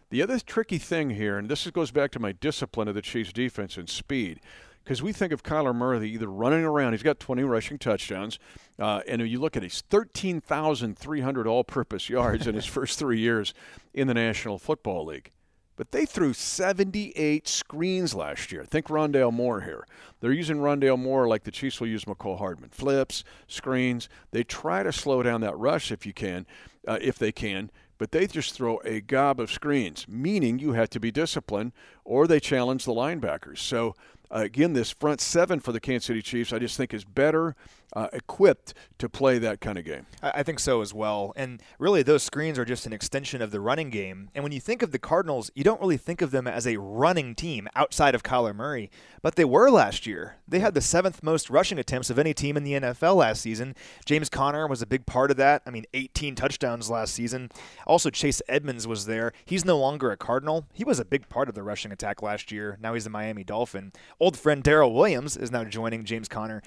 The 0.09 0.21
other 0.21 0.39
tricky 0.39 0.77
thing 0.77 1.11
here, 1.11 1.37
and 1.37 1.49
this 1.49 1.69
goes 1.71 1.91
back 1.91 2.11
to 2.11 2.19
my 2.19 2.31
discipline 2.31 2.87
of 2.87 2.95
the 2.95 3.01
Chiefs' 3.01 3.33
defense 3.33 3.77
and 3.77 3.89
speed, 3.89 4.39
because 4.83 5.01
we 5.01 5.11
think 5.11 5.33
of 5.33 5.41
Kyler 5.41 5.73
Murray 5.73 6.09
either 6.11 6.27
running 6.27 6.63
around, 6.63 6.93
he's 6.93 7.01
got 7.01 7.19
20 7.19 7.43
rushing 7.43 7.79
touchdowns, 7.79 8.37
uh, 8.77 9.01
and 9.07 9.27
you 9.27 9.39
look 9.39 9.57
at 9.57 9.63
his 9.63 9.81
13,300 9.81 11.47
all 11.47 11.63
purpose 11.63 12.07
yards 12.07 12.45
in 12.45 12.53
his 12.53 12.65
first 12.67 12.99
three 12.99 13.19
years 13.19 13.53
in 13.95 14.07
the 14.07 14.13
National 14.13 14.59
Football 14.59 15.05
League. 15.05 15.31
But 15.77 15.91
they 15.91 16.05
threw 16.05 16.33
78 16.33 17.47
screens 17.47 18.15
last 18.15 18.51
year. 18.51 18.63
Think 18.63 18.87
Rondale 18.87 19.33
Moore 19.33 19.61
here. 19.61 19.85
They're 20.21 20.31
using 20.31 20.57
Rondale 20.57 20.97
Moore 20.97 21.27
like 21.27 21.43
the 21.43 21.51
Chiefs 21.51 21.79
will 21.79 21.87
use 21.87 22.05
Mecole 22.05 22.37
Hardman. 22.37 22.69
Flips, 22.69 23.23
screens. 23.47 24.07
They 24.31 24.43
try 24.43 24.83
to 24.83 24.93
slow 24.93 25.21
down 25.21 25.41
that 25.41 25.57
rush 25.57 25.91
if 25.91 26.05
you 26.05 26.13
can, 26.13 26.45
uh, 26.87 26.97
if 27.01 27.17
they 27.17 27.31
can, 27.31 27.71
but 27.97 28.11
they 28.11 28.27
just 28.27 28.53
throw 28.53 28.79
a 28.83 29.01
gob 29.01 29.39
of 29.39 29.51
screens, 29.51 30.05
meaning 30.07 30.59
you 30.59 30.73
have 30.73 30.89
to 30.91 30.99
be 30.99 31.11
disciplined 31.11 31.71
or 32.05 32.27
they 32.27 32.39
challenge 32.39 32.85
the 32.85 32.93
linebackers. 32.93 33.57
So 33.57 33.95
uh, 34.33 34.39
again, 34.39 34.73
this 34.73 34.91
front 34.91 35.21
seven 35.21 35.59
for 35.59 35.71
the 35.71 35.79
Kansas 35.79 36.05
City 36.05 36.21
Chiefs, 36.21 36.53
I 36.53 36.59
just 36.59 36.77
think 36.77 36.93
is 36.93 37.03
better 37.03 37.55
uh, 37.95 38.07
equipped 38.11 38.73
to 38.97 39.07
play 39.07 39.37
that 39.39 39.61
kind 39.61 39.77
of 39.77 39.85
game. 39.85 40.05
I 40.21 40.43
think 40.43 40.59
so 40.59 40.81
as 40.81 40.93
well. 40.93 41.33
And 41.35 41.61
really, 41.79 42.03
those 42.03 42.23
screens 42.23 42.59
are 42.59 42.65
just 42.65 42.85
an 42.85 42.93
extension 42.93 43.41
of 43.41 43.51
the 43.51 43.61
running 43.61 43.89
game. 43.89 44.29
And 44.35 44.43
when 44.43 44.51
you 44.51 44.59
think 44.59 44.81
of 44.81 44.91
the 44.91 44.99
Cardinals, 44.99 45.49
you 45.55 45.63
don't 45.63 45.79
really 45.79 45.97
think 45.97 46.21
of 46.21 46.31
them 46.31 46.47
as 46.47 46.67
a 46.67 46.77
running 46.77 47.35
team 47.35 47.67
outside 47.75 48.15
of 48.15 48.23
Kyler 48.23 48.55
Murray, 48.55 48.89
but 49.21 49.35
they 49.35 49.45
were 49.45 49.69
last 49.69 50.05
year. 50.05 50.37
They 50.47 50.59
had 50.59 50.73
the 50.73 50.81
seventh 50.81 51.23
most 51.23 51.49
rushing 51.49 51.79
attempts 51.79 52.09
of 52.09 52.19
any 52.19 52.33
team 52.33 52.57
in 52.57 52.63
the 52.63 52.73
NFL 52.73 53.17
last 53.17 53.41
season. 53.41 53.75
James 54.05 54.29
Conner 54.29 54.67
was 54.67 54.81
a 54.81 54.87
big 54.87 55.05
part 55.05 55.31
of 55.31 55.37
that. 55.37 55.61
I 55.65 55.69
mean, 55.69 55.85
18 55.93 56.35
touchdowns 56.35 56.89
last 56.89 57.13
season. 57.13 57.49
Also, 57.87 58.09
Chase 58.09 58.41
Edmonds 58.49 58.87
was 58.87 59.05
there. 59.05 59.31
He's 59.45 59.63
no 59.63 59.77
longer 59.77 60.11
a 60.11 60.17
Cardinal. 60.17 60.65
He 60.73 60.83
was 60.83 60.99
a 60.99 61.05
big 61.05 61.29
part 61.29 61.47
of 61.47 61.55
the 61.55 61.63
rushing 61.63 61.91
attack 61.95 62.21
last 62.21 62.51
year. 62.51 62.77
Now 62.79 62.93
he's 62.93 63.07
a 63.07 63.09
Miami 63.09 63.43
Dolphin. 63.43 63.91
Old 64.19 64.37
friend 64.37 64.63
Darrel 64.63 64.93
Williams 64.93 65.35
is 65.35 65.51
now 65.51 65.63
joining 65.63 66.05
James 66.05 66.27
Conner 66.27 66.61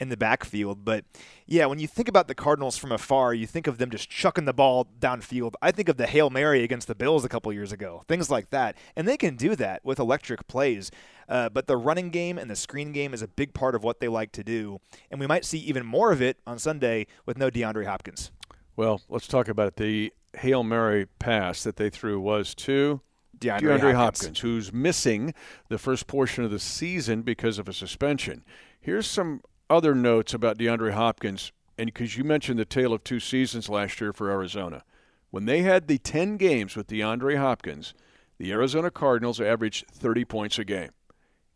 in 0.00 0.08
the 0.08 0.16
backfield. 0.16 0.84
But 0.84 1.04
yeah, 1.46 1.66
when 1.66 1.78
you 1.78 1.86
think 1.86 2.08
about 2.08 2.28
the 2.28 2.34
Cardinals 2.34 2.76
from 2.76 2.92
afar, 2.92 3.34
you 3.34 3.46
think 3.46 3.66
of 3.66 3.78
them 3.78 3.90
just 3.90 4.10
chucking 4.10 4.44
the 4.44 4.52
ball 4.52 4.86
downfield. 4.98 5.54
I 5.62 5.70
think 5.70 5.88
of 5.88 5.96
the 5.96 6.06
Hail 6.06 6.30
Mary 6.30 6.62
against 6.62 6.88
the 6.88 6.94
Bills 6.94 7.24
a 7.24 7.28
couple 7.28 7.52
years 7.52 7.72
ago, 7.72 8.02
things 8.08 8.30
like 8.30 8.50
that. 8.50 8.76
And 8.96 9.06
they 9.06 9.16
can 9.16 9.36
do 9.36 9.56
that 9.56 9.84
with 9.84 9.98
electric 9.98 10.46
plays. 10.46 10.90
Uh, 11.28 11.48
but 11.48 11.66
the 11.66 11.76
running 11.76 12.10
game 12.10 12.38
and 12.38 12.50
the 12.50 12.56
screen 12.56 12.92
game 12.92 13.14
is 13.14 13.22
a 13.22 13.28
big 13.28 13.54
part 13.54 13.74
of 13.74 13.82
what 13.82 14.00
they 14.00 14.08
like 14.08 14.32
to 14.32 14.44
do. 14.44 14.80
And 15.10 15.20
we 15.20 15.26
might 15.26 15.44
see 15.44 15.58
even 15.58 15.86
more 15.86 16.12
of 16.12 16.20
it 16.20 16.38
on 16.46 16.58
Sunday 16.58 17.06
with 17.24 17.38
no 17.38 17.50
DeAndre 17.50 17.86
Hopkins. 17.86 18.30
Well, 18.76 19.00
let's 19.08 19.28
talk 19.28 19.48
about 19.48 19.68
it. 19.68 19.76
The 19.76 20.12
Hail 20.38 20.64
Mary 20.64 21.06
pass 21.18 21.62
that 21.62 21.76
they 21.76 21.90
threw 21.90 22.20
was 22.20 22.54
to 22.56 23.00
DeAndre, 23.38 23.60
DeAndre 23.60 23.94
Hopkins. 23.94 23.96
Hopkins, 23.96 24.40
who's 24.40 24.72
missing 24.72 25.34
the 25.68 25.78
first 25.78 26.06
portion 26.06 26.44
of 26.44 26.50
the 26.50 26.58
season 26.58 27.22
because 27.22 27.58
of 27.58 27.68
a 27.68 27.72
suspension. 27.72 28.44
Here's 28.80 29.06
some 29.06 29.40
other 29.70 29.94
notes 29.94 30.34
about 30.34 30.58
DeAndre 30.58 30.92
Hopkins, 30.92 31.52
and 31.78 31.86
because 31.86 32.16
you 32.16 32.24
mentioned 32.24 32.58
the 32.58 32.64
tale 32.64 32.92
of 32.92 33.04
two 33.04 33.20
seasons 33.20 33.68
last 33.68 34.00
year 34.00 34.12
for 34.12 34.30
Arizona. 34.30 34.84
When 35.30 35.46
they 35.46 35.62
had 35.62 35.88
the 35.88 35.98
10 35.98 36.36
games 36.36 36.76
with 36.76 36.86
DeAndre 36.86 37.38
Hopkins, 37.38 37.94
the 38.38 38.52
Arizona 38.52 38.90
Cardinals 38.90 39.40
averaged 39.40 39.86
30 39.90 40.24
points 40.24 40.58
a 40.58 40.64
game. 40.64 40.90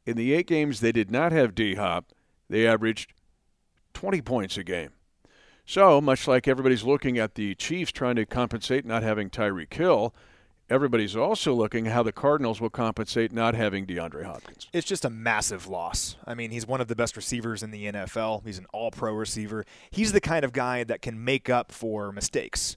In 0.07 0.17
the 0.17 0.33
eight 0.33 0.47
games 0.47 0.81
they 0.81 0.93
did 0.93 1.11
not 1.11 1.33
have 1.33 1.55
D 1.55 1.75
Hop, 1.75 2.07
they 2.49 2.67
averaged 2.67 3.13
20 3.95 4.23
points 4.23 4.57
a 4.57 4.65
game. 4.65 4.91
So, 5.67 6.01
much 6.01 6.27
like 6.27 6.49
everybody's 6.49 6.85
looking 6.85 7.19
at 7.19 7.35
the 7.35 7.55
Chiefs 7.55 7.93
trying 7.93 8.17
to 8.17 8.25
compensate 8.25 8.87
not 8.87 9.03
having 9.03 9.29
Tyreek 9.29 9.75
Hill, 9.75 10.15
everybody's 10.71 11.17
also 11.17 11.55
looking 11.55 11.87
how 11.87 12.03
the 12.03 12.13
Cardinals 12.13 12.61
will 12.61 12.71
compensate 12.71 13.33
not 13.33 13.55
having 13.55 13.87
DeAndre 13.87 14.25
Hopkins. 14.25 14.69
It's 14.73 14.87
just 14.87 15.05
a 15.05 15.11
massive 15.11 15.67
loss. 15.67 16.17
I 16.27 16.35
mean, 16.35 16.51
he's 16.51 16.67
one 16.67 16.81
of 16.81 16.89
the 16.89 16.97
best 16.97 17.17
receivers 17.17 17.63
in 17.63 17.71
the 17.71 17.87
NFL. 17.87 18.45
He's 18.45 18.59
an 18.59 18.67
all 18.73 18.91
pro 18.91 19.13
receiver. 19.13 19.65
He's 19.91 20.13
the 20.13 20.21
kind 20.21 20.45
of 20.45 20.53
guy 20.53 20.85
that 20.85 21.03
can 21.03 21.25
make 21.25 21.49
up 21.49 21.73
for 21.73 22.13
mistakes. 22.13 22.77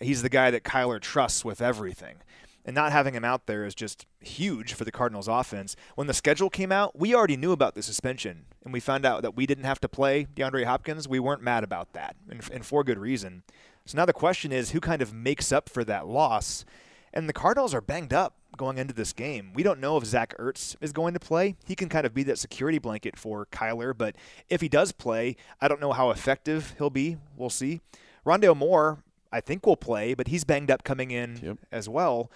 He's 0.00 0.22
the 0.22 0.28
guy 0.28 0.50
that 0.50 0.64
Kyler 0.64 1.00
trusts 1.00 1.44
with 1.44 1.60
everything. 1.60 2.16
And 2.64 2.74
not 2.74 2.92
having 2.92 3.14
him 3.14 3.24
out 3.24 3.46
there 3.46 3.64
is 3.64 3.74
just 3.74 4.06
huge 4.20 4.74
for 4.74 4.84
the 4.84 4.92
Cardinals 4.92 5.28
offense. 5.28 5.76
When 5.94 6.06
the 6.06 6.14
schedule 6.14 6.50
came 6.50 6.70
out, 6.70 6.98
we 6.98 7.14
already 7.14 7.36
knew 7.36 7.52
about 7.52 7.74
the 7.74 7.82
suspension, 7.82 8.44
and 8.64 8.72
we 8.72 8.80
found 8.80 9.06
out 9.06 9.22
that 9.22 9.34
we 9.34 9.46
didn't 9.46 9.64
have 9.64 9.80
to 9.80 9.88
play 9.88 10.26
DeAndre 10.34 10.64
Hopkins. 10.64 11.08
We 11.08 11.20
weren't 11.20 11.42
mad 11.42 11.64
about 11.64 11.94
that, 11.94 12.16
and, 12.28 12.42
and 12.52 12.64
for 12.64 12.84
good 12.84 12.98
reason. 12.98 13.44
So 13.86 13.96
now 13.96 14.04
the 14.04 14.12
question 14.12 14.52
is 14.52 14.70
who 14.70 14.80
kind 14.80 15.00
of 15.00 15.14
makes 15.14 15.52
up 15.52 15.70
for 15.70 15.84
that 15.84 16.06
loss? 16.06 16.66
And 17.12 17.28
the 17.28 17.32
Cardinals 17.32 17.74
are 17.74 17.80
banged 17.80 18.12
up 18.12 18.34
going 18.56 18.78
into 18.78 18.94
this 18.94 19.12
game. 19.12 19.52
We 19.54 19.62
don't 19.62 19.80
know 19.80 19.96
if 19.96 20.04
Zach 20.04 20.34
Ertz 20.38 20.76
is 20.80 20.92
going 20.92 21.14
to 21.14 21.20
play. 21.20 21.56
He 21.66 21.74
can 21.74 21.88
kind 21.88 22.06
of 22.06 22.14
be 22.14 22.22
that 22.24 22.38
security 22.38 22.78
blanket 22.78 23.16
for 23.18 23.46
Kyler, 23.46 23.96
but 23.96 24.16
if 24.48 24.60
he 24.60 24.68
does 24.68 24.92
play, 24.92 25.36
I 25.60 25.68
don't 25.68 25.80
know 25.80 25.92
how 25.92 26.10
effective 26.10 26.74
he'll 26.78 26.90
be. 26.90 27.16
We'll 27.36 27.50
see. 27.50 27.80
Rondale 28.26 28.56
Moore, 28.56 29.02
I 29.32 29.40
think 29.40 29.66
will 29.66 29.76
play, 29.76 30.14
but 30.14 30.28
he's 30.28 30.44
banged 30.44 30.70
up 30.70 30.84
coming 30.84 31.10
in 31.10 31.40
Yep. 31.42 31.58
as 31.72 31.88
well. 31.88 32.30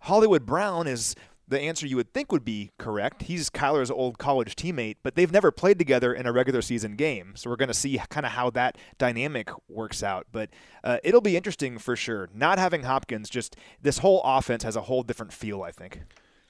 Hollywood 0.00 0.44
Brown 0.46 0.86
is 0.86 1.14
the 1.48 1.60
answer 1.60 1.86
you 1.86 1.96
would 1.96 2.12
think 2.12 2.30
would 2.30 2.44
be 2.44 2.70
correct. 2.78 3.22
He's 3.22 3.48
Kyler's 3.48 3.90
old 3.90 4.18
college 4.18 4.54
teammate, 4.54 4.96
but 5.02 5.14
they've 5.14 5.32
never 5.32 5.50
played 5.50 5.78
together 5.78 6.12
in 6.12 6.26
a 6.26 6.32
regular 6.32 6.60
season 6.60 6.94
game. 6.94 7.32
So 7.36 7.48
we're 7.48 7.56
going 7.56 7.68
to 7.68 7.74
see 7.74 7.98
kind 8.10 8.26
of 8.26 8.32
how 8.32 8.50
that 8.50 8.76
dynamic 8.98 9.50
works 9.68 10.02
out. 10.02 10.26
But 10.30 10.50
uh, 10.84 10.98
it'll 11.02 11.20
be 11.22 11.36
interesting 11.36 11.78
for 11.78 11.96
sure. 11.96 12.28
Not 12.34 12.58
having 12.58 12.82
Hopkins, 12.82 13.30
just 13.30 13.56
this 13.80 13.98
whole 13.98 14.20
offense 14.24 14.62
has 14.62 14.76
a 14.76 14.82
whole 14.82 15.02
different 15.02 15.32
feel, 15.32 15.62
I 15.62 15.70
think. 15.70 16.02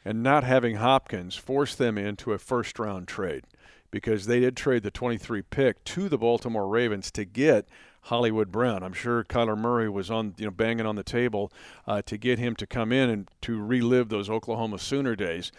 and 0.05 0.23
not 0.23 0.43
having 0.45 0.77
Hopkins 0.77 1.37
forced 1.37 1.79
them 1.79 1.97
into 1.97 2.33
a 2.33 2.39
first 2.39 2.79
round 2.79 3.07
trade 3.07 3.45
because 3.91 4.27
they 4.27 4.41
did 4.41 4.57
trade 4.57 4.83
the 4.83 4.91
23 4.91 5.43
pick 5.43 5.83
to 5.85 6.09
the 6.09 6.19
Baltimore 6.19 6.69
Ravens 6.69 7.11
to 7.13 7.25
get 7.25 7.69
Hollywood 8.03 8.51
Brown. 8.51 8.83
I'm 8.83 8.93
sure 8.93 9.25
Kyler 9.25 9.57
Murray 9.57 9.89
was 9.89 10.11
on, 10.11 10.35
you 10.39 10.47
know, 10.47 10.51
banging 10.51 10.87
on 10.87 10.97
the 10.97 11.03
table 11.03 11.53
uh, 11.87 12.03
to 12.03 12.17
get 12.17 12.39
him 12.39 12.57
to 12.57 12.67
come 12.67 12.93
in 12.93 13.11
and 13.11 13.31
to 13.43 13.63
relive 13.63 14.09
those 14.09 14.31
Oklahoma 14.31 14.79
Sooner 14.79 15.15
days. 15.17 15.53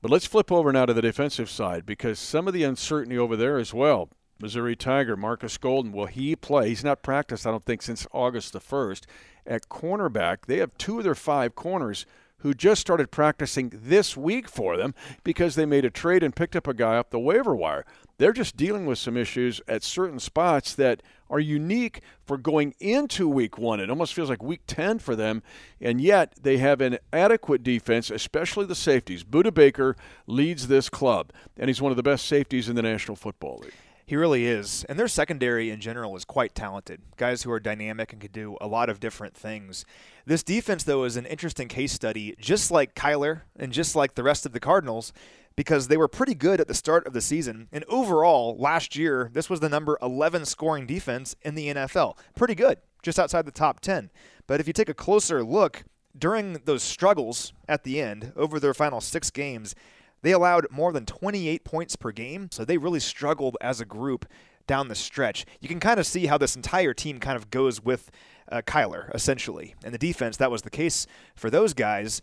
But 0.00 0.10
let's 0.10 0.26
flip 0.26 0.50
over 0.50 0.72
now 0.72 0.86
to 0.86 0.94
the 0.94 1.02
defensive 1.02 1.48
side 1.48 1.86
because 1.86 2.18
some 2.18 2.48
of 2.48 2.54
the 2.54 2.64
uncertainty 2.64 3.16
over 3.16 3.36
there 3.36 3.58
as 3.58 3.72
well. 3.72 4.08
Missouri 4.40 4.74
Tiger, 4.74 5.16
Marcus 5.16 5.56
Golden, 5.56 5.92
will 5.92 6.06
he 6.06 6.34
play? 6.34 6.68
He's 6.68 6.82
not 6.82 7.04
practiced, 7.04 7.46
I 7.46 7.52
don't 7.52 7.64
think, 7.64 7.80
since 7.80 8.08
August 8.10 8.52
the 8.52 8.58
1st. 8.58 9.04
At 9.46 9.68
cornerback, 9.68 10.46
they 10.46 10.58
have 10.58 10.76
two 10.78 10.98
of 10.98 11.04
their 11.04 11.14
five 11.14 11.54
corners 11.54 12.06
who 12.42 12.54
just 12.54 12.80
started 12.80 13.10
practicing 13.10 13.72
this 13.74 14.16
week 14.16 14.48
for 14.48 14.76
them 14.76 14.94
because 15.24 15.54
they 15.54 15.66
made 15.66 15.84
a 15.84 15.90
trade 15.90 16.22
and 16.22 16.36
picked 16.36 16.56
up 16.56 16.66
a 16.68 16.74
guy 16.74 16.96
up 16.96 17.10
the 17.10 17.18
waiver 17.18 17.54
wire. 17.54 17.84
They're 18.18 18.32
just 18.32 18.56
dealing 18.56 18.86
with 18.86 18.98
some 18.98 19.16
issues 19.16 19.60
at 19.66 19.82
certain 19.82 20.20
spots 20.20 20.74
that 20.74 21.02
are 21.30 21.40
unique 21.40 22.02
for 22.24 22.36
going 22.36 22.74
into 22.78 23.28
week 23.28 23.58
one. 23.58 23.80
It 23.80 23.90
almost 23.90 24.14
feels 24.14 24.28
like 24.28 24.42
week 24.42 24.60
10 24.66 24.98
for 24.98 25.16
them, 25.16 25.42
and 25.80 26.00
yet 26.00 26.34
they 26.40 26.58
have 26.58 26.80
an 26.80 26.98
adequate 27.12 27.62
defense, 27.62 28.10
especially 28.10 28.66
the 28.66 28.74
safeties. 28.74 29.24
Budda 29.24 29.52
Baker 29.52 29.96
leads 30.26 30.68
this 30.68 30.88
club, 30.88 31.32
and 31.56 31.68
he's 31.68 31.80
one 31.80 31.90
of 31.90 31.96
the 31.96 32.02
best 32.02 32.26
safeties 32.26 32.68
in 32.68 32.76
the 32.76 32.82
National 32.82 33.16
Football 33.16 33.60
League. 33.62 33.72
He 34.12 34.16
really 34.16 34.46
is. 34.46 34.84
And 34.90 34.98
their 34.98 35.08
secondary 35.08 35.70
in 35.70 35.80
general 35.80 36.14
is 36.16 36.26
quite 36.26 36.54
talented. 36.54 37.00
Guys 37.16 37.44
who 37.44 37.50
are 37.50 37.58
dynamic 37.58 38.12
and 38.12 38.20
can 38.20 38.30
do 38.30 38.58
a 38.60 38.66
lot 38.66 38.90
of 38.90 39.00
different 39.00 39.34
things. 39.34 39.86
This 40.26 40.42
defense, 40.42 40.84
though, 40.84 41.04
is 41.04 41.16
an 41.16 41.24
interesting 41.24 41.66
case 41.66 41.92
study, 41.92 42.34
just 42.38 42.70
like 42.70 42.94
Kyler 42.94 43.44
and 43.56 43.72
just 43.72 43.96
like 43.96 44.14
the 44.14 44.22
rest 44.22 44.44
of 44.44 44.52
the 44.52 44.60
Cardinals, 44.60 45.14
because 45.56 45.88
they 45.88 45.96
were 45.96 46.08
pretty 46.08 46.34
good 46.34 46.60
at 46.60 46.68
the 46.68 46.74
start 46.74 47.06
of 47.06 47.14
the 47.14 47.22
season. 47.22 47.68
And 47.72 47.86
overall, 47.88 48.54
last 48.58 48.96
year, 48.96 49.30
this 49.32 49.48
was 49.48 49.60
the 49.60 49.70
number 49.70 49.96
11 50.02 50.44
scoring 50.44 50.84
defense 50.84 51.34
in 51.40 51.54
the 51.54 51.68
NFL. 51.68 52.18
Pretty 52.36 52.54
good, 52.54 52.80
just 53.02 53.18
outside 53.18 53.46
the 53.46 53.50
top 53.50 53.80
10. 53.80 54.10
But 54.46 54.60
if 54.60 54.66
you 54.66 54.74
take 54.74 54.90
a 54.90 54.94
closer 54.94 55.42
look, 55.42 55.84
during 56.14 56.60
those 56.66 56.82
struggles 56.82 57.54
at 57.66 57.84
the 57.84 57.98
end, 58.02 58.34
over 58.36 58.60
their 58.60 58.74
final 58.74 59.00
six 59.00 59.30
games, 59.30 59.74
they 60.22 60.32
allowed 60.32 60.66
more 60.70 60.92
than 60.92 61.06
28 61.06 61.64
points 61.64 61.96
per 61.96 62.12
game, 62.12 62.48
so 62.50 62.64
they 62.64 62.78
really 62.78 63.00
struggled 63.00 63.56
as 63.60 63.80
a 63.80 63.84
group 63.84 64.26
down 64.66 64.88
the 64.88 64.94
stretch. 64.94 65.44
You 65.60 65.68
can 65.68 65.80
kind 65.80 65.98
of 65.98 66.06
see 66.06 66.26
how 66.26 66.38
this 66.38 66.56
entire 66.56 66.94
team 66.94 67.18
kind 67.18 67.36
of 67.36 67.50
goes 67.50 67.82
with 67.82 68.10
uh, 68.50 68.62
Kyler, 68.62 69.12
essentially. 69.14 69.74
And 69.84 69.92
the 69.92 69.98
defense, 69.98 70.36
that 70.36 70.50
was 70.50 70.62
the 70.62 70.70
case 70.70 71.06
for 71.34 71.50
those 71.50 71.74
guys. 71.74 72.20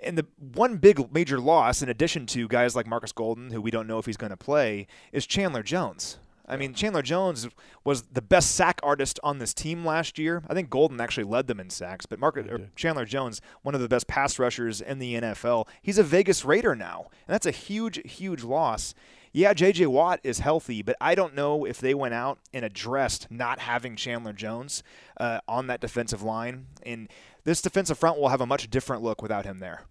And 0.00 0.16
the 0.16 0.26
one 0.38 0.76
big 0.76 1.12
major 1.12 1.40
loss, 1.40 1.82
in 1.82 1.88
addition 1.88 2.26
to 2.26 2.48
guys 2.48 2.76
like 2.76 2.86
Marcus 2.86 3.12
Golden, 3.12 3.50
who 3.50 3.60
we 3.60 3.70
don't 3.70 3.86
know 3.86 3.98
if 3.98 4.06
he's 4.06 4.16
going 4.16 4.30
to 4.30 4.36
play, 4.36 4.86
is 5.12 5.26
Chandler 5.26 5.62
Jones. 5.62 6.18
I 6.48 6.56
mean, 6.56 6.72
Chandler 6.72 7.02
Jones 7.02 7.46
was 7.84 8.02
the 8.04 8.22
best 8.22 8.52
sack 8.52 8.80
artist 8.82 9.20
on 9.22 9.38
this 9.38 9.52
team 9.52 9.84
last 9.84 10.18
year. 10.18 10.42
I 10.48 10.54
think 10.54 10.70
Golden 10.70 11.00
actually 11.00 11.24
led 11.24 11.46
them 11.46 11.60
in 11.60 11.70
sacks, 11.70 12.06
but 12.06 12.18
or 12.22 12.70
Chandler 12.74 13.04
Jones, 13.04 13.40
one 13.62 13.74
of 13.74 13.80
the 13.80 13.88
best 13.88 14.06
pass 14.06 14.38
rushers 14.38 14.80
in 14.80 14.98
the 14.98 15.14
NFL, 15.14 15.68
he's 15.82 15.98
a 15.98 16.02
Vegas 16.02 16.44
Raider 16.44 16.74
now, 16.74 17.06
and 17.26 17.34
that's 17.34 17.46
a 17.46 17.50
huge, 17.50 18.00
huge 18.10 18.42
loss. 18.42 18.94
Yeah, 19.32 19.52
J.J. 19.52 19.86
Watt 19.86 20.20
is 20.24 20.38
healthy, 20.38 20.82
but 20.82 20.96
I 21.00 21.14
don't 21.14 21.34
know 21.34 21.64
if 21.66 21.80
they 21.80 21.94
went 21.94 22.14
out 22.14 22.38
and 22.52 22.64
addressed 22.64 23.30
not 23.30 23.60
having 23.60 23.94
Chandler 23.94 24.32
Jones 24.32 24.82
uh, 25.18 25.40
on 25.46 25.66
that 25.66 25.80
defensive 25.80 26.22
line. 26.22 26.66
And 26.84 27.08
this 27.44 27.60
defensive 27.60 27.98
front 27.98 28.18
will 28.18 28.30
have 28.30 28.40
a 28.40 28.46
much 28.46 28.70
different 28.70 29.02
look 29.02 29.20
without 29.20 29.44
him 29.44 29.58
there. 29.58 29.82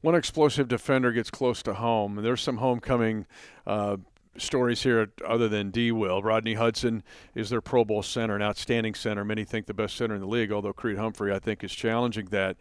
One 0.00 0.16
explosive 0.16 0.66
defender 0.66 1.12
gets 1.12 1.30
close 1.30 1.62
to 1.62 1.74
home. 1.74 2.16
There's 2.16 2.40
some 2.40 2.56
homecoming 2.56 3.26
uh, 3.66 3.98
stories 4.38 4.82
here 4.82 5.12
other 5.26 5.48
than 5.48 5.70
D. 5.70 5.92
Will. 5.92 6.22
Rodney 6.22 6.54
Hudson 6.54 7.02
is 7.34 7.50
their 7.50 7.60
Pro 7.60 7.84
Bowl 7.84 8.02
center, 8.02 8.36
an 8.36 8.42
outstanding 8.42 8.94
center. 8.94 9.24
Many 9.24 9.44
think 9.44 9.66
the 9.66 9.74
best 9.74 9.96
center 9.96 10.14
in 10.14 10.20
the 10.20 10.26
league, 10.26 10.52
although 10.52 10.72
Creed 10.72 10.98
Humphrey, 10.98 11.32
I 11.32 11.38
think, 11.38 11.62
is 11.62 11.72
challenging 11.72 12.26
that. 12.26 12.56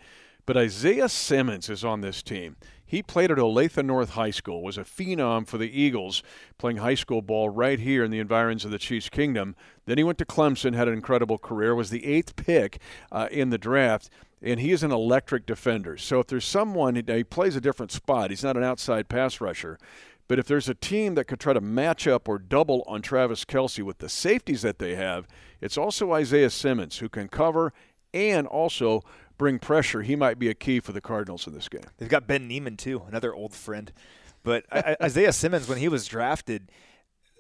But 0.46 0.58
Isaiah 0.58 1.10
Simmons 1.10 1.70
is 1.70 1.86
on 1.86 2.02
this 2.02 2.24
team. 2.24 2.58
He 2.84 3.02
played 3.02 3.32
at 3.32 3.38
Olathe 3.38 3.86
North 3.86 4.12
High 4.12 4.32
School, 4.32 4.64
was 4.64 4.78
a 4.78 4.84
phenom 4.84 5.48
for 5.48 5.58
the 5.58 5.80
Eagles, 5.80 6.24
playing 6.58 6.78
high 6.78 6.96
school 6.96 7.22
ball 7.22 7.48
right 7.48 7.80
here 7.80 8.04
in 8.04 8.12
the 8.12 8.20
environs 8.20 8.66
of 8.66 8.72
the 8.72 8.80
Chiefs 8.80 9.08
Kingdom. 9.08 9.56
Then 9.86 9.98
he 9.98 10.04
went 10.04 10.18
to 10.18 10.26
Clemson, 10.26 10.76
had 10.76 10.90
an 10.90 10.94
incredible 10.94 11.38
career, 11.38 11.74
was 11.74 11.90
the 11.90 12.06
eighth 12.06 12.36
pick 12.36 12.80
uh, 13.12 13.30
in 13.32 13.50
the 13.50 13.58
draft, 13.58 14.10
and 14.42 14.60
he 14.60 14.72
is 14.72 14.84
an 14.84 14.92
electric 14.92 15.46
defender. 15.46 15.96
So 15.96 16.20
if 16.20 16.28
there's 16.28 16.44
someone, 16.44 16.96
he 16.96 17.24
plays 17.24 17.56
a 17.56 17.62
different 17.62 17.94
spot. 17.94 18.30
He's 18.30 18.44
not 18.44 18.58
an 18.58 18.64
outside 18.64 19.08
pass 19.08 19.40
rusher. 19.40 19.78
But 20.32 20.40
if 20.40 20.48
there's 20.48 20.70
a 20.70 20.74
team 20.74 21.16
that 21.16 21.26
could 21.26 21.42
try 21.42 21.52
to 21.52 21.60
match 21.60 22.08
up 22.08 22.30
or 22.30 22.40
double 22.40 22.86
on 22.88 23.02
Travis 23.02 23.44
Kelce 23.44 23.84
with 23.84 23.98
the 23.98 24.08
safeties 24.08 24.62
that 24.62 24.80
they 24.80 24.96
have, 24.96 25.28
it's 25.60 25.78
also 25.78 26.14
Isaiah 26.14 26.50
Simmons 26.50 27.00
who 27.00 27.10
can 27.10 27.28
cover 27.28 27.74
and 28.14 28.48
also 28.48 29.02
bring 29.38 29.60
pressure. 29.60 30.04
He 30.04 30.16
might 30.16 30.40
be 30.40 30.48
a 30.48 30.54
key 30.54 30.80
for 30.80 30.94
the 30.94 31.02
Cardinals 31.02 31.48
in 31.48 31.54
this 31.54 31.68
game. 31.68 31.84
They've 31.98 32.08
got 32.08 32.28
Ben 32.28 32.48
Niemann 32.48 32.78
too, 32.78 33.04
another 33.10 33.34
old 33.34 33.54
friend. 33.54 33.92
But 34.42 34.64
Isaiah 35.04 35.34
Simmons, 35.34 35.68
when 35.68 35.80
he 35.80 35.90
was 35.90 36.08
drafted, 36.08 36.72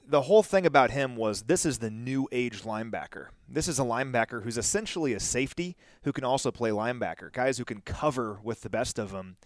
the 0.06 0.24
whole 0.24 0.44
thing 0.44 0.66
about 0.66 0.92
him 0.92 1.16
was 1.16 1.44
this 1.44 1.66
is 1.66 1.80
the 1.80 1.90
new 1.90 2.28
age 2.34 2.64
linebacker. 2.64 3.28
This 3.48 3.70
is 3.70 3.80
a 3.80 3.84
linebacker 3.84 4.44
who's 4.44 4.58
essentially 4.58 5.14
a 5.14 5.20
safety 5.22 5.78
who 6.04 6.12
can 6.12 6.26
also 6.26 6.52
play 6.52 6.72
linebacker. 6.72 7.32
Guys 7.32 7.58
who 7.58 7.64
can 7.64 7.80
cover 7.80 8.42
with 8.44 8.64
the 8.64 8.70
best 8.70 9.00
of 9.00 9.12
them. 9.12 9.38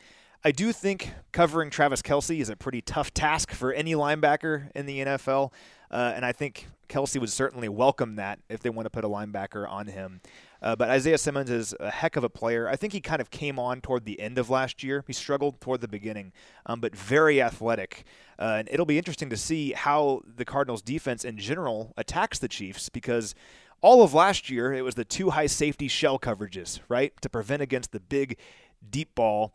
I 0.45 0.51
do 0.51 0.71
think 0.71 1.11
covering 1.31 1.71
Travis 1.71 2.03
Kelce 2.03 2.39
is 2.39 2.49
a 2.49 2.55
pretty 2.55 2.79
tough 2.79 3.11
task 3.11 3.49
for 3.49 3.73
any 3.73 3.95
linebacker 3.95 4.69
in 4.75 4.85
the 4.85 4.99
NFL, 4.99 5.51
uh, 5.89 6.13
and 6.15 6.23
I 6.23 6.33
think 6.33 6.67
Kelce 6.87 7.19
would 7.19 7.31
certainly 7.31 7.67
welcome 7.67 8.17
that 8.17 8.37
if 8.47 8.59
they 8.59 8.69
want 8.69 8.85
to 8.85 8.91
put 8.91 9.03
a 9.03 9.09
linebacker 9.09 9.67
on 9.67 9.87
him. 9.87 10.21
Uh, 10.61 10.75
but 10.75 10.87
Isaiah 10.87 11.17
Simmons 11.17 11.49
is 11.49 11.73
a 11.79 11.89
heck 11.89 12.15
of 12.15 12.23
a 12.23 12.29
player. 12.29 12.69
I 12.69 12.75
think 12.75 12.93
he 12.93 13.01
kind 13.01 13.21
of 13.21 13.31
came 13.31 13.57
on 13.57 13.81
toward 13.81 14.05
the 14.05 14.19
end 14.19 14.37
of 14.37 14.51
last 14.51 14.83
year. 14.83 15.03
He 15.07 15.13
struggled 15.13 15.59
toward 15.61 15.81
the 15.81 15.87
beginning, 15.87 16.31
um, 16.67 16.79
but 16.79 16.95
very 16.95 17.41
athletic. 17.41 18.03
Uh, 18.37 18.57
and 18.59 18.69
it'll 18.71 18.85
be 18.85 18.99
interesting 18.99 19.31
to 19.31 19.37
see 19.37 19.71
how 19.71 20.21
the 20.27 20.45
Cardinals' 20.45 20.83
defense 20.83 21.25
in 21.25 21.39
general 21.39 21.91
attacks 21.97 22.37
the 22.37 22.47
Chiefs 22.47 22.89
because 22.89 23.33
all 23.81 24.03
of 24.03 24.13
last 24.13 24.51
year 24.51 24.71
it 24.75 24.83
was 24.83 24.93
the 24.93 25.05
two 25.05 25.31
high 25.31 25.47
safety 25.47 25.87
shell 25.87 26.19
coverages, 26.19 26.81
right, 26.87 27.19
to 27.21 27.29
prevent 27.29 27.63
against 27.63 27.93
the 27.93 27.99
big 27.99 28.37
deep 28.91 29.15
ball. 29.15 29.51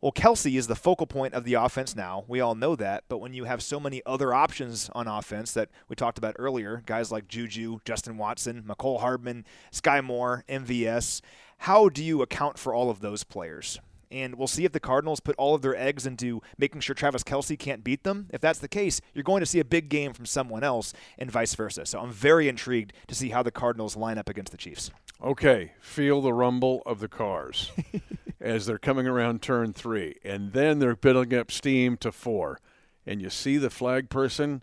Well, 0.00 0.12
Kelce 0.12 0.56
is 0.56 0.66
the 0.66 0.76
focal 0.76 1.06
point 1.06 1.34
of 1.34 1.44
the 1.44 1.54
offense 1.54 1.94
now. 1.94 2.24
We 2.26 2.40
all 2.40 2.54
know 2.54 2.74
that. 2.76 3.04
But 3.08 3.18
when 3.18 3.34
you 3.34 3.44
have 3.44 3.62
so 3.62 3.78
many 3.78 4.00
other 4.06 4.32
options 4.32 4.88
on 4.94 5.06
offense 5.06 5.52
that 5.52 5.68
we 5.88 5.96
talked 5.96 6.16
about 6.16 6.36
earlier, 6.38 6.82
guys 6.86 7.12
like 7.12 7.28
Juju, 7.28 7.80
Justin 7.84 8.16
Watson, 8.16 8.64
Mecole 8.66 9.00
Hardman, 9.00 9.44
Sky 9.70 10.00
Moore, 10.00 10.44
MVS, 10.48 11.20
how 11.58 11.90
do 11.90 12.02
you 12.02 12.22
account 12.22 12.58
for 12.58 12.72
all 12.72 12.88
of 12.88 13.00
those 13.00 13.24
players? 13.24 13.78
And 14.10 14.36
we'll 14.36 14.48
see 14.48 14.64
if 14.64 14.72
the 14.72 14.80
Cardinals 14.80 15.20
put 15.20 15.36
all 15.36 15.54
of 15.54 15.60
their 15.60 15.76
eggs 15.76 16.06
into 16.06 16.40
making 16.56 16.80
sure 16.80 16.94
Travis 16.94 17.22
Kelce 17.22 17.58
can't 17.58 17.84
beat 17.84 18.02
them. 18.02 18.26
If 18.30 18.40
that's 18.40 18.58
the 18.58 18.68
case, 18.68 19.02
you're 19.12 19.22
going 19.22 19.40
to 19.40 19.46
see 19.46 19.60
a 19.60 19.64
big 19.64 19.90
game 19.90 20.14
from 20.14 20.24
someone 20.24 20.64
else 20.64 20.94
and 21.18 21.30
vice 21.30 21.54
versa. 21.54 21.84
So 21.84 22.00
I'm 22.00 22.10
very 22.10 22.48
intrigued 22.48 22.94
to 23.08 23.14
see 23.14 23.28
how 23.28 23.42
the 23.42 23.52
Cardinals 23.52 23.96
line 23.96 24.16
up 24.16 24.30
against 24.30 24.50
the 24.50 24.58
Chiefs. 24.58 24.90
Okay, 25.22 25.72
feel 25.80 26.22
the 26.22 26.32
rumble 26.32 26.82
of 26.86 27.00
the 27.00 27.08
cars 27.08 27.70
as 28.40 28.66
they're 28.66 28.78
coming 28.78 29.06
around 29.06 29.42
turn 29.42 29.72
three, 29.72 30.16
and 30.24 30.52
then 30.52 30.78
they're 30.78 30.96
building 30.96 31.38
up 31.38 31.50
steam 31.50 31.96
to 31.98 32.10
four, 32.10 32.58
and 33.06 33.20
you 33.20 33.30
see 33.30 33.56
the 33.56 33.70
flag 33.70 34.08
person 34.08 34.62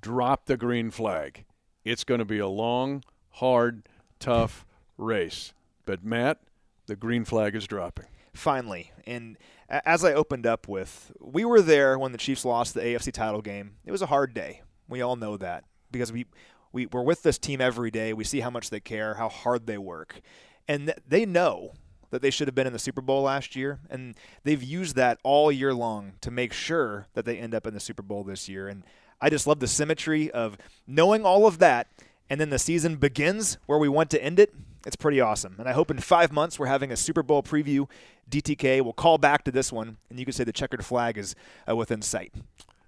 drop 0.00 0.46
the 0.46 0.56
green 0.56 0.90
flag. 0.90 1.44
It's 1.84 2.04
going 2.04 2.20
to 2.20 2.24
be 2.24 2.38
a 2.38 2.46
long, 2.46 3.02
hard, 3.30 3.88
tough 4.20 4.64
race. 4.96 5.52
But 5.84 6.04
Matt, 6.04 6.38
the 6.86 6.96
green 6.96 7.24
flag 7.24 7.56
is 7.56 7.66
dropping. 7.66 8.06
Finally, 8.34 8.92
and 9.06 9.36
as 9.68 10.04
I 10.04 10.14
opened 10.14 10.46
up 10.46 10.68
with, 10.68 11.12
we 11.20 11.44
were 11.44 11.60
there 11.60 11.98
when 11.98 12.12
the 12.12 12.18
Chiefs 12.18 12.44
lost 12.44 12.74
the 12.74 12.80
AFC 12.80 13.12
title 13.12 13.42
game. 13.42 13.72
It 13.84 13.90
was 13.90 14.00
a 14.00 14.06
hard 14.06 14.32
day. 14.32 14.62
We 14.88 15.02
all 15.02 15.16
know 15.16 15.36
that 15.36 15.64
because 15.90 16.12
we 16.12 16.26
we, 16.72 16.86
we're 16.86 17.02
with 17.02 17.22
this 17.22 17.38
team 17.38 17.60
every 17.60 17.90
day. 17.90 18.14
We 18.14 18.24
see 18.24 18.40
how 18.40 18.48
much 18.48 18.70
they 18.70 18.80
care, 18.80 19.14
how 19.14 19.28
hard 19.28 19.66
they 19.66 19.76
work. 19.76 20.20
And 20.66 20.86
th- 20.86 20.98
they 21.06 21.26
know 21.26 21.74
that 22.12 22.20
they 22.20 22.30
should 22.30 22.46
have 22.46 22.54
been 22.54 22.66
in 22.66 22.74
the 22.74 22.78
Super 22.78 23.00
Bowl 23.00 23.22
last 23.22 23.56
year. 23.56 23.80
And 23.88 24.14
they've 24.44 24.62
used 24.62 24.96
that 24.96 25.18
all 25.24 25.50
year 25.50 25.72
long 25.72 26.12
to 26.20 26.30
make 26.30 26.52
sure 26.52 27.06
that 27.14 27.24
they 27.24 27.38
end 27.38 27.54
up 27.54 27.66
in 27.66 27.72
the 27.72 27.80
Super 27.80 28.02
Bowl 28.02 28.22
this 28.22 28.50
year. 28.50 28.68
And 28.68 28.84
I 29.20 29.30
just 29.30 29.46
love 29.46 29.60
the 29.60 29.66
symmetry 29.66 30.30
of 30.30 30.58
knowing 30.86 31.24
all 31.24 31.46
of 31.46 31.58
that. 31.58 31.88
And 32.28 32.38
then 32.38 32.50
the 32.50 32.58
season 32.58 32.96
begins 32.96 33.56
where 33.64 33.78
we 33.78 33.88
want 33.88 34.10
to 34.10 34.22
end 34.22 34.38
it. 34.38 34.54
It's 34.86 34.94
pretty 34.94 35.22
awesome. 35.22 35.56
And 35.58 35.66
I 35.66 35.72
hope 35.72 35.90
in 35.90 35.98
five 36.00 36.32
months 36.32 36.58
we're 36.58 36.66
having 36.66 36.92
a 36.92 36.96
Super 36.96 37.22
Bowl 37.22 37.42
preview. 37.42 37.88
DTK 38.30 38.82
will 38.82 38.92
call 38.92 39.16
back 39.16 39.42
to 39.44 39.50
this 39.50 39.72
one, 39.72 39.96
and 40.10 40.18
you 40.18 40.26
can 40.26 40.32
say 40.32 40.44
the 40.44 40.52
checkered 40.52 40.84
flag 40.84 41.16
is 41.16 41.34
uh, 41.68 41.74
within 41.74 42.02
sight. 42.02 42.34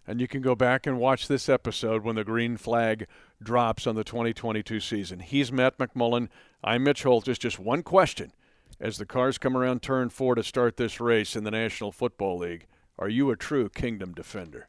And 0.07 0.21
you 0.21 0.29
can 0.29 0.43
go 0.43 0.55
back 0.55 0.87
and 0.87 0.99
watch 0.99 1.29
this 1.29 1.49
episode 1.49 2.05
when 2.05 2.17
the 2.17 2.25
green 2.25 2.59
flag 2.59 3.07
drops 3.43 3.87
on 3.87 3.95
the 3.95 4.05
2022 4.05 4.81
season. 4.81 5.21
He's 5.21 5.51
Matt 5.51 5.79
McMullen. 5.79 6.29
I'm 6.63 6.85
Mitch 6.85 7.05
Holthus. 7.05 7.39
Just 7.39 7.59
one 7.59 7.83
question 7.83 8.33
as 8.81 8.99
the 8.99 9.07
cars 9.07 9.39
come 9.39 9.57
around 9.57 9.83
turn 9.83 10.09
four 10.09 10.35
to 10.35 10.43
start 10.43 10.77
this 10.77 11.01
race 11.01 11.37
in 11.37 11.45
the 11.45 11.51
National 11.51 11.93
Football 11.93 12.39
League. 12.39 12.67
Are 12.99 13.09
you 13.09 13.31
a 13.31 13.37
true 13.37 13.69
kingdom 13.69 14.13
defender? 14.13 14.69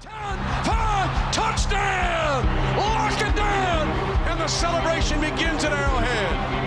10, 0.00 0.10
5, 0.12 1.32
touchdown! 1.32 2.46
Lock 2.76 3.20
it 3.20 3.36
down! 3.36 3.88
And 4.28 4.40
the 4.40 4.48
celebration 4.48 5.20
begins 5.20 5.64
at 5.64 5.72
Arrowhead. 5.72 6.63